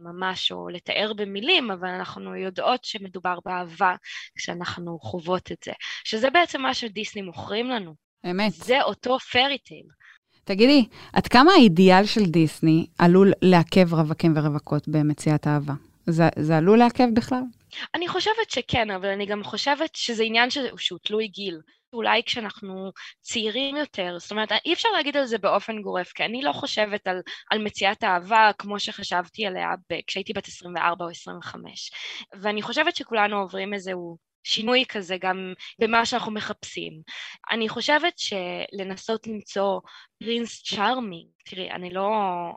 ממש 0.00 0.52
או 0.52 0.68
לתאר 0.68 1.12
במילים, 1.16 1.70
אבל 1.70 1.88
אנחנו 1.88 2.36
יודעות 2.36 2.84
שמדובר 2.84 3.17
באהבה 3.44 3.94
כשאנחנו 4.36 4.98
חוות 4.98 5.52
את 5.52 5.58
זה, 5.64 5.72
שזה 6.04 6.30
בעצם 6.30 6.62
מה 6.62 6.74
שדיסני 6.74 7.22
מוכרים 7.22 7.70
לנו. 7.70 7.94
אמת. 8.30 8.52
זה 8.52 8.82
אותו 8.82 9.18
פרי 9.18 9.58
טייל. 9.58 9.86
תגידי, 10.44 10.86
עד 11.12 11.26
כמה 11.26 11.52
האידיאל 11.52 12.04
של 12.06 12.24
דיסני 12.24 12.86
עלול 12.98 13.32
לעכב 13.42 13.94
רווקים 13.94 14.32
ורווקות 14.36 14.88
במציאת 14.88 15.46
אהבה? 15.46 15.74
זה, 16.06 16.28
זה 16.38 16.56
עלול 16.56 16.78
לעכב 16.78 17.08
בכלל? 17.14 17.42
אני 17.94 18.08
חושבת 18.08 18.50
שכן, 18.50 18.90
אבל 18.90 19.08
אני 19.08 19.26
גם 19.26 19.44
חושבת 19.44 19.94
שזה 19.94 20.22
עניין 20.22 20.50
ש... 20.50 20.58
שהוא 20.76 20.98
תלוי 21.04 21.28
גיל. 21.28 21.60
אולי 21.92 22.22
כשאנחנו 22.26 22.92
צעירים 23.20 23.76
יותר, 23.76 24.16
זאת 24.18 24.30
אומרת, 24.30 24.52
אי 24.64 24.72
אפשר 24.72 24.88
להגיד 24.96 25.16
על 25.16 25.24
זה 25.24 25.38
באופן 25.38 25.82
גורף, 25.82 26.12
כי 26.12 26.24
אני 26.24 26.42
לא 26.42 26.52
חושבת 26.52 27.06
על, 27.06 27.20
על 27.50 27.62
מציאת 27.62 28.04
אהבה 28.04 28.50
כמו 28.58 28.80
שחשבתי 28.80 29.46
עליה. 29.46 29.68
כשהייתי 30.06 30.32
בת 30.32 30.48
24 30.48 31.04
או 31.04 31.10
25. 31.10 31.90
ואני 32.40 32.62
חושבת 32.62 32.96
שכולנו 32.96 33.36
עוברים 33.40 33.74
איזהו 33.74 34.18
שינוי 34.44 34.84
כזה 34.88 35.16
גם 35.20 35.52
במה 35.78 36.06
שאנחנו 36.06 36.32
מחפשים. 36.32 36.92
אני 37.50 37.68
חושבת 37.68 38.12
שלנסות 38.16 39.26
למצוא 39.26 39.80
פרינס 40.18 40.62
צ'ארמינג, 40.62 41.28
תראי, 41.44 41.70
אני 41.70 41.90
לא 41.90 42.10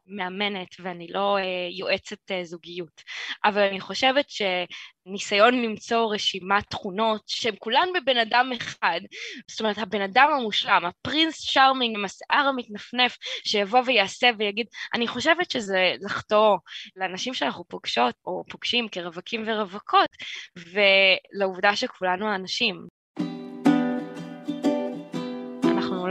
מאמנת 0.08 0.68
ואני 0.80 1.08
לא 1.08 1.38
uh, 1.38 1.42
יועצת 1.72 2.32
uh, 2.32 2.44
זוגיות, 2.44 3.02
אבל 3.46 3.62
אני 3.62 3.80
חושבת 3.80 4.26
שניסיון 4.30 5.62
למצוא 5.62 6.14
רשימת 6.14 6.70
תכונות 6.70 7.22
שהן 7.28 7.56
כולן 7.60 7.88
בבן 7.96 8.18
אדם 8.18 8.52
אחד, 8.58 9.02
זאת 9.50 9.60
אומרת, 9.60 9.78
הבן 9.78 10.02
אדם 10.02 10.30
המושלם, 10.38 10.86
הפרינס 10.86 11.52
צ'ארמינג 11.54 11.98
עם 11.98 12.06
השיער 12.06 12.48
המתנפנף, 12.48 13.18
שיבוא 13.46 13.82
ויעשה 13.86 14.30
ויגיד, 14.38 14.68
אני 14.94 15.08
חושבת 15.08 15.52
שזה 15.52 15.94
לחטוא 16.02 16.58
לאנשים 16.96 17.34
שאנחנו 17.34 17.64
פוגשות 17.68 18.16
או 18.26 18.44
פוגשים 18.50 18.88
כרווקים 18.92 19.44
ורווקות, 19.48 20.10
ולעובדה 20.56 21.76
שכולנו 21.76 22.36
אנשים. 22.36 23.01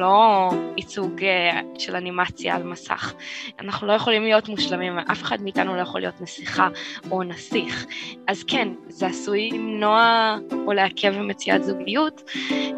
לא 0.01 0.51
ייצוג 0.77 1.25
אה, 1.25 1.61
של 1.79 1.97
אנימציה 1.97 2.57
על 2.57 2.63
מסך. 2.63 3.15
אנחנו 3.61 3.87
לא 3.87 3.93
יכולים 3.93 4.23
להיות 4.23 4.49
מושלמים, 4.49 4.99
אף 4.99 5.23
אחד 5.23 5.43
מאיתנו 5.43 5.77
לא 5.77 5.81
יכול 5.81 6.01
להיות 6.01 6.21
נסיכה 6.21 6.69
או 7.11 7.23
נסיך. 7.23 7.87
אז 8.29 8.45
כן, 8.45 8.69
זה 8.89 9.07
עשוי 9.07 9.51
למנוע 9.51 10.37
או 10.67 10.73
לעכב 10.73 11.19
במציאת 11.19 11.65
זוגיות, 11.65 12.31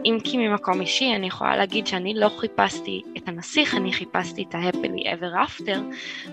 אם 0.05 0.19
כי 0.25 0.37
ממקום 0.37 0.81
אישי 0.81 1.13
אני 1.17 1.27
יכולה 1.27 1.57
להגיד 1.57 1.87
שאני 1.87 2.15
לא 2.15 2.29
חיפשתי 2.29 3.03
את 3.17 3.29
הנסיך, 3.29 3.75
אני 3.75 3.93
חיפשתי 3.93 4.45
את 4.49 4.55
ה-happily 4.55 5.03
ever 5.05 5.49
after, 5.49 5.79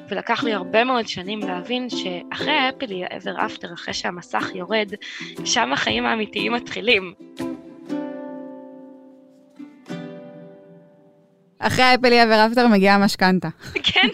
ולקח 0.10 0.44
לי 0.44 0.54
הרבה 0.54 0.84
מאוד 0.84 1.08
שנים 1.08 1.40
להבין 1.40 1.88
שאחרי 1.90 2.54
ה-happily 2.54 3.12
ever 3.12 3.40
after, 3.40 3.74
אחרי 3.74 3.94
שהמסך 3.94 4.52
יורד, 4.56 4.94
שם 5.46 5.74
החיים 5.74 6.06
האמיתיים 6.06 6.54
מתחילים. 6.54 7.14
אחרי 11.60 11.84
האפלי 11.84 12.24
אבר 12.24 12.48
אפטר 12.48 12.68
מגיעה 12.68 12.96
המשכנתה. 12.96 13.48
כן, 13.84 14.08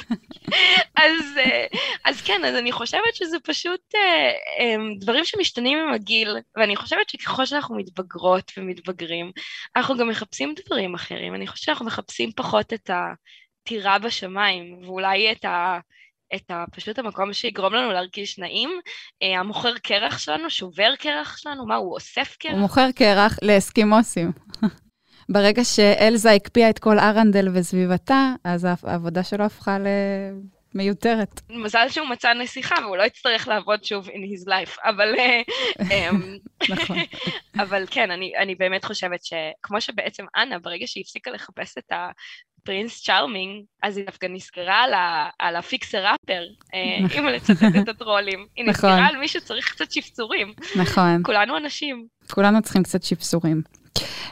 אז, 0.95 1.37
אה, 1.37 1.65
אז 2.05 2.21
כן, 2.21 2.41
אז 2.45 2.55
אני 2.55 2.71
חושבת 2.71 3.15
שזה 3.15 3.37
פשוט 3.43 3.81
אה, 3.95 4.31
אה, 4.59 4.75
דברים 4.99 5.25
שמשתנים 5.25 5.77
עם 5.77 5.93
הגיל, 5.93 6.37
ואני 6.57 6.75
חושבת 6.75 7.09
שככל 7.09 7.45
שאנחנו 7.45 7.75
מתבגרות 7.75 8.51
ומתבגרים, 8.57 9.31
אנחנו 9.75 9.97
גם 9.97 10.07
מחפשים 10.07 10.53
דברים 10.65 10.93
אחרים. 10.93 11.35
אני 11.35 11.47
חושבת 11.47 11.65
שאנחנו 11.65 11.85
מחפשים 11.85 12.31
פחות 12.35 12.73
את 12.73 12.89
הטירה 12.93 13.99
בשמיים, 13.99 14.79
ואולי 14.83 15.31
את 15.31 15.45
ה... 15.45 15.79
את 16.35 16.51
ה, 16.51 16.65
פשוט 16.71 16.99
המקום 16.99 17.33
שיגרום 17.33 17.73
לנו 17.73 17.91
להרגיש 17.91 18.39
נעים. 18.39 18.69
המוכר 19.39 19.77
קרח 19.77 20.17
שלנו, 20.17 20.49
שובר 20.49 20.95
קרח 20.99 21.37
שלנו, 21.37 21.65
מה, 21.65 21.75
הוא 21.75 21.93
אוסף 21.93 22.35
קרח? 22.39 22.51
הוא 22.51 22.59
מוכר 22.59 22.91
קרח 22.95 23.37
לאסקימוסים. 23.41 24.31
ברגע 25.29 25.63
שאלזה 25.63 26.31
הקפיאה 26.31 26.69
את 26.69 26.79
כל 26.79 26.99
ארנדל 26.99 27.47
וסביבתה, 27.53 28.33
אז 28.43 28.67
העבודה 28.83 29.23
שלו 29.23 29.43
הפכה 29.43 29.77
למיותרת. 30.75 31.41
מזל 31.49 31.89
שהוא 31.89 32.07
מצא 32.07 32.33
נסיכה 32.33 32.75
והוא 32.83 32.97
לא 32.97 33.03
יצטרך 33.03 33.47
לעבוד 33.47 33.83
שוב 33.83 34.07
in 34.07 34.11
his 34.11 34.47
life, 34.47 34.77
אבל... 34.83 35.15
אה, 35.19 35.41
אמ, 35.91 36.37
נכון. 36.69 36.97
אבל 37.63 37.85
כן, 37.91 38.11
אני, 38.11 38.31
אני 38.37 38.55
באמת 38.55 38.85
חושבת 38.85 39.19
שכמו 39.23 39.81
שבעצם 39.81 40.25
אנה, 40.35 40.59
ברגע 40.59 40.87
שהיא 40.87 41.01
הפסיקה 41.01 41.31
לחפש 41.31 41.77
את 41.77 41.91
ה... 41.91 42.09
פרינס 42.65 43.03
צ'ארמינג, 43.03 43.63
אז 43.83 43.97
היא 43.97 44.05
דווקא 44.05 44.27
נזכרה 44.29 44.83
על, 44.83 44.93
ה, 44.93 45.29
על 45.39 45.55
הפיקסר 45.55 46.05
אפר, 46.05 46.43
אה, 46.73 47.05
נכון. 47.05 47.19
אם 47.19 47.25
לצטט 47.25 47.63
את 47.83 47.89
הטרולים. 47.89 48.45
היא 48.55 48.65
נזכרה 48.65 48.95
נכון. 48.95 49.15
על 49.15 49.17
מי 49.17 49.27
שצריך 49.27 49.71
קצת 49.71 49.91
שפצורים. 49.91 50.53
נכון. 50.75 51.23
כולנו 51.23 51.57
אנשים. 51.57 52.07
כולנו 52.31 52.61
צריכים 52.61 52.83
קצת 52.83 53.03
שפצורים. 53.03 53.61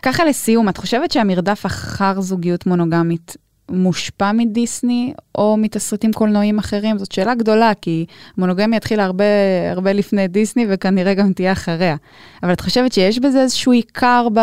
ככה 0.02 0.26
לסיום, 0.26 0.70
את 0.70 0.78
חושבת 0.78 1.12
שהמרדף 1.12 1.66
אחר 1.66 2.22
זוגיות 2.22 2.66
מונוגמית 2.66 3.38
מושפע 3.72 4.32
מדיסני 4.32 5.14
או 5.36 5.58
מתסריטים 5.58 6.14
קולנועיים 6.14 6.60
אחרים? 6.60 6.98
זאת 6.98 7.12
שאלה 7.12 7.36
גדולה, 7.36 7.72
כי 7.82 8.06
מונוגמיה 8.38 8.78
התחילה 8.78 9.04
הרבה, 9.04 9.24
הרבה 9.72 9.94
לפני 9.94 10.28
דיסני 10.28 10.66
וכנראה 10.70 11.14
גם 11.14 11.34
תהיה 11.34 11.52
אחריה. 11.52 11.96
אבל 12.44 12.54
את 12.54 12.62
חושבת 12.62 12.94
שיש 12.94 13.20
בזה 13.20 13.42
איזשהו 13.42 13.72
עיקר 13.72 14.28
ב... 14.34 14.40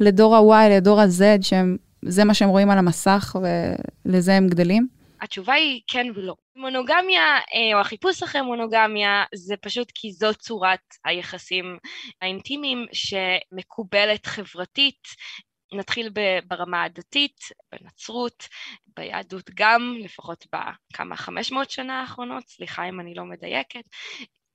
לדור 0.00 0.36
ה-Y, 0.36 0.70
לדור 0.70 1.00
ה-Z, 1.00 1.42
שזה 1.42 2.24
מה 2.24 2.34
שהם 2.34 2.48
רואים 2.48 2.70
על 2.70 2.78
המסך 2.78 3.36
ולזה 4.06 4.34
הם 4.34 4.48
גדלים? 4.48 5.03
התשובה 5.24 5.54
היא 5.54 5.80
כן 5.86 6.06
ולא. 6.14 6.34
מונוגמיה, 6.56 7.22
אה, 7.22 7.74
או 7.74 7.80
החיפוש 7.80 8.22
אחרי 8.22 8.40
מונוגמיה, 8.40 9.24
זה 9.34 9.54
פשוט 9.56 9.92
כי 9.94 10.12
זו 10.12 10.34
צורת 10.34 10.80
היחסים 11.04 11.78
האינטימיים 12.22 12.86
שמקובלת 12.92 14.26
חברתית. 14.26 15.00
נתחיל 15.72 16.10
ברמה 16.48 16.82
הדתית, 16.82 17.36
בנצרות, 17.72 18.48
ביהדות 18.96 19.50
גם, 19.54 19.96
לפחות 20.00 20.46
בכמה 20.52 21.16
חמש 21.16 21.52
מאות 21.52 21.70
שנה 21.70 22.00
האחרונות, 22.00 22.48
סליחה 22.48 22.88
אם 22.88 23.00
אני 23.00 23.14
לא 23.14 23.24
מדייקת. 23.24 23.84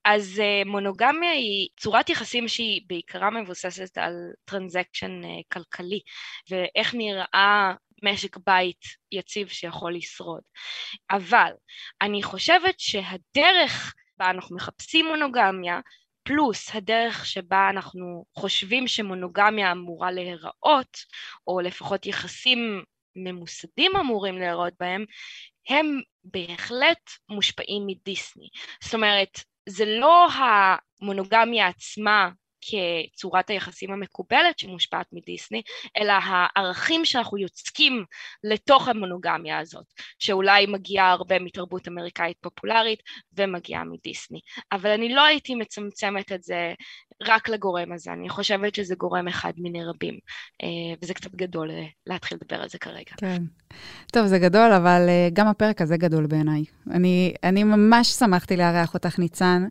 אז 0.05 0.41
אה, 0.41 0.67
מונוגמיה 0.67 1.31
היא 1.31 1.67
צורת 1.79 2.09
יחסים 2.09 2.47
שהיא 2.47 2.81
בעיקרה 2.87 3.29
מבוססת 3.29 3.97
על 3.97 4.13
transaction 4.45 5.21
אה, 5.23 5.43
כלכלי, 5.53 5.99
ואיך 6.49 6.95
נראה 6.95 7.73
משק 8.03 8.37
בית 8.37 8.81
יציב 9.11 9.47
שיכול 9.47 9.95
לשרוד. 9.95 10.41
אבל 11.11 11.51
אני 12.01 12.23
חושבת 12.23 12.79
שהדרך 12.79 13.93
בה 14.17 14.29
אנחנו 14.29 14.55
מחפשים 14.55 15.05
מונוגמיה, 15.05 15.79
פלוס 16.23 16.75
הדרך 16.75 17.25
שבה 17.25 17.69
אנחנו 17.69 18.25
חושבים 18.37 18.87
שמונוגמיה 18.87 19.71
אמורה 19.71 20.11
להיראות, 20.11 20.97
או 21.47 21.59
לפחות 21.59 22.05
יחסים 22.05 22.83
ממוסדים 23.15 23.91
אמורים 23.95 24.37
להיראות 24.37 24.73
בהם, 24.79 25.05
הם 25.69 26.01
בהחלט 26.23 27.09
מושפעים 27.29 27.87
מדיסני. 27.87 28.47
זאת 28.83 28.93
אומרת, 28.93 29.39
זה 29.69 29.85
לא 29.85 30.27
המונוגמיה 30.31 31.67
עצמה 31.67 32.29
כצורת 32.61 33.49
היחסים 33.49 33.91
המקובלת 33.91 34.59
שמושפעת 34.59 35.05
מדיסני, 35.13 35.61
אלא 35.97 36.13
הערכים 36.23 37.05
שאנחנו 37.05 37.37
יוצקים 37.37 38.05
לתוך 38.43 38.87
המונוגמיה 38.87 39.59
הזאת, 39.59 39.85
שאולי 40.19 40.65
מגיעה 40.65 41.11
הרבה 41.11 41.39
מתרבות 41.39 41.87
אמריקאית 41.87 42.37
פופולרית 42.41 42.99
ומגיעה 43.37 43.83
מדיסני. 43.83 44.39
אבל 44.71 44.89
אני 44.89 45.13
לא 45.13 45.25
הייתי 45.25 45.55
מצמצמת 45.55 46.31
את 46.31 46.43
זה 46.43 46.73
רק 47.23 47.49
לגורם 47.49 47.91
הזה, 47.91 48.13
אני 48.13 48.29
חושבת 48.29 48.75
שזה 48.75 48.95
גורם 48.95 49.27
אחד 49.27 49.53
מיני 49.57 49.85
רבים, 49.85 50.19
אה, 50.63 50.67
וזה 51.01 51.13
קצת 51.13 51.35
גדול 51.35 51.71
אה, 51.71 51.85
להתחיל 52.07 52.37
לדבר 52.41 52.61
על 52.61 52.69
זה 52.69 52.77
כרגע. 52.77 53.11
כן. 53.17 53.43
טוב, 54.11 54.25
זה 54.25 54.39
גדול, 54.39 54.71
אבל 54.71 55.05
אה, 55.09 55.29
גם 55.33 55.47
הפרק 55.47 55.81
הזה 55.81 55.97
גדול 55.97 56.27
בעיניי. 56.27 56.63
אני, 56.91 57.33
אני 57.43 57.63
ממש 57.63 58.07
שמחתי 58.07 58.57
לארח 58.57 58.93
אותך, 58.93 59.19
ניצן. 59.19 59.67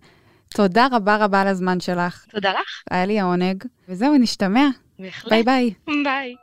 תודה 0.49 0.87
רבה 0.93 1.17
רבה 1.17 1.41
על 1.41 1.49
הזמן 1.49 1.81
שלך. 1.81 2.25
תודה 2.31 2.51
לך. 2.51 2.83
היה 2.91 3.07
לי 3.07 3.21
העונג. 3.21 3.65
וזהו, 3.89 4.15
נשתמע. 4.19 4.69
בהחלט. 4.99 5.33
ביי 5.33 5.43
ביי. 5.43 5.75
ביי. 6.05 6.35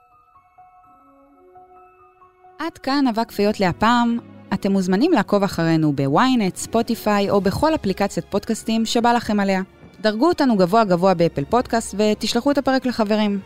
עד 2.60 2.78
כאן 2.78 3.08
אבק 3.08 3.30
פיות 3.30 3.60
להפעם. 3.60 4.20
אתם 4.54 4.72
מוזמנים 4.72 5.12
לעקוב 5.12 5.44
אחרינו 5.44 5.94
בוויינט, 5.94 6.56
ספוטיפיי 6.56 7.30
או 7.30 7.41
בכל 7.41 7.76
אפליקציית 7.76 8.26
פודקאסטים 8.30 8.86
שבא 8.86 9.13
לכם 9.13 9.39
עליה. 9.39 9.62
דרגו 10.02 10.28
אותנו 10.28 10.58
גבוה 10.58 10.84
גבוה 10.84 11.13
באפל 11.13 11.46
פודקאסט 11.46 11.96
ותשלחו 11.98 12.52
את 12.52 12.58
הפרק 12.58 12.86
לחברים. 12.86 13.39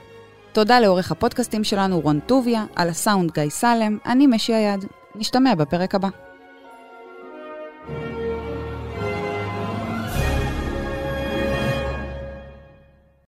תודה 0.52 0.80
לעורך 0.80 1.12
הפודקאסטים 1.12 1.64
שלנו 1.64 2.00
רון 2.00 2.20
טוביה, 2.20 2.66
על 2.76 2.90
הסאונד 2.90 3.32
גיא 3.32 3.50
סלם, 3.50 3.98
אני 4.06 4.28
משי 4.28 4.54
היד. 4.54 4.86
נשתמע 5.16 5.56
בפרק 5.56 5.96
הבא. 5.96 6.10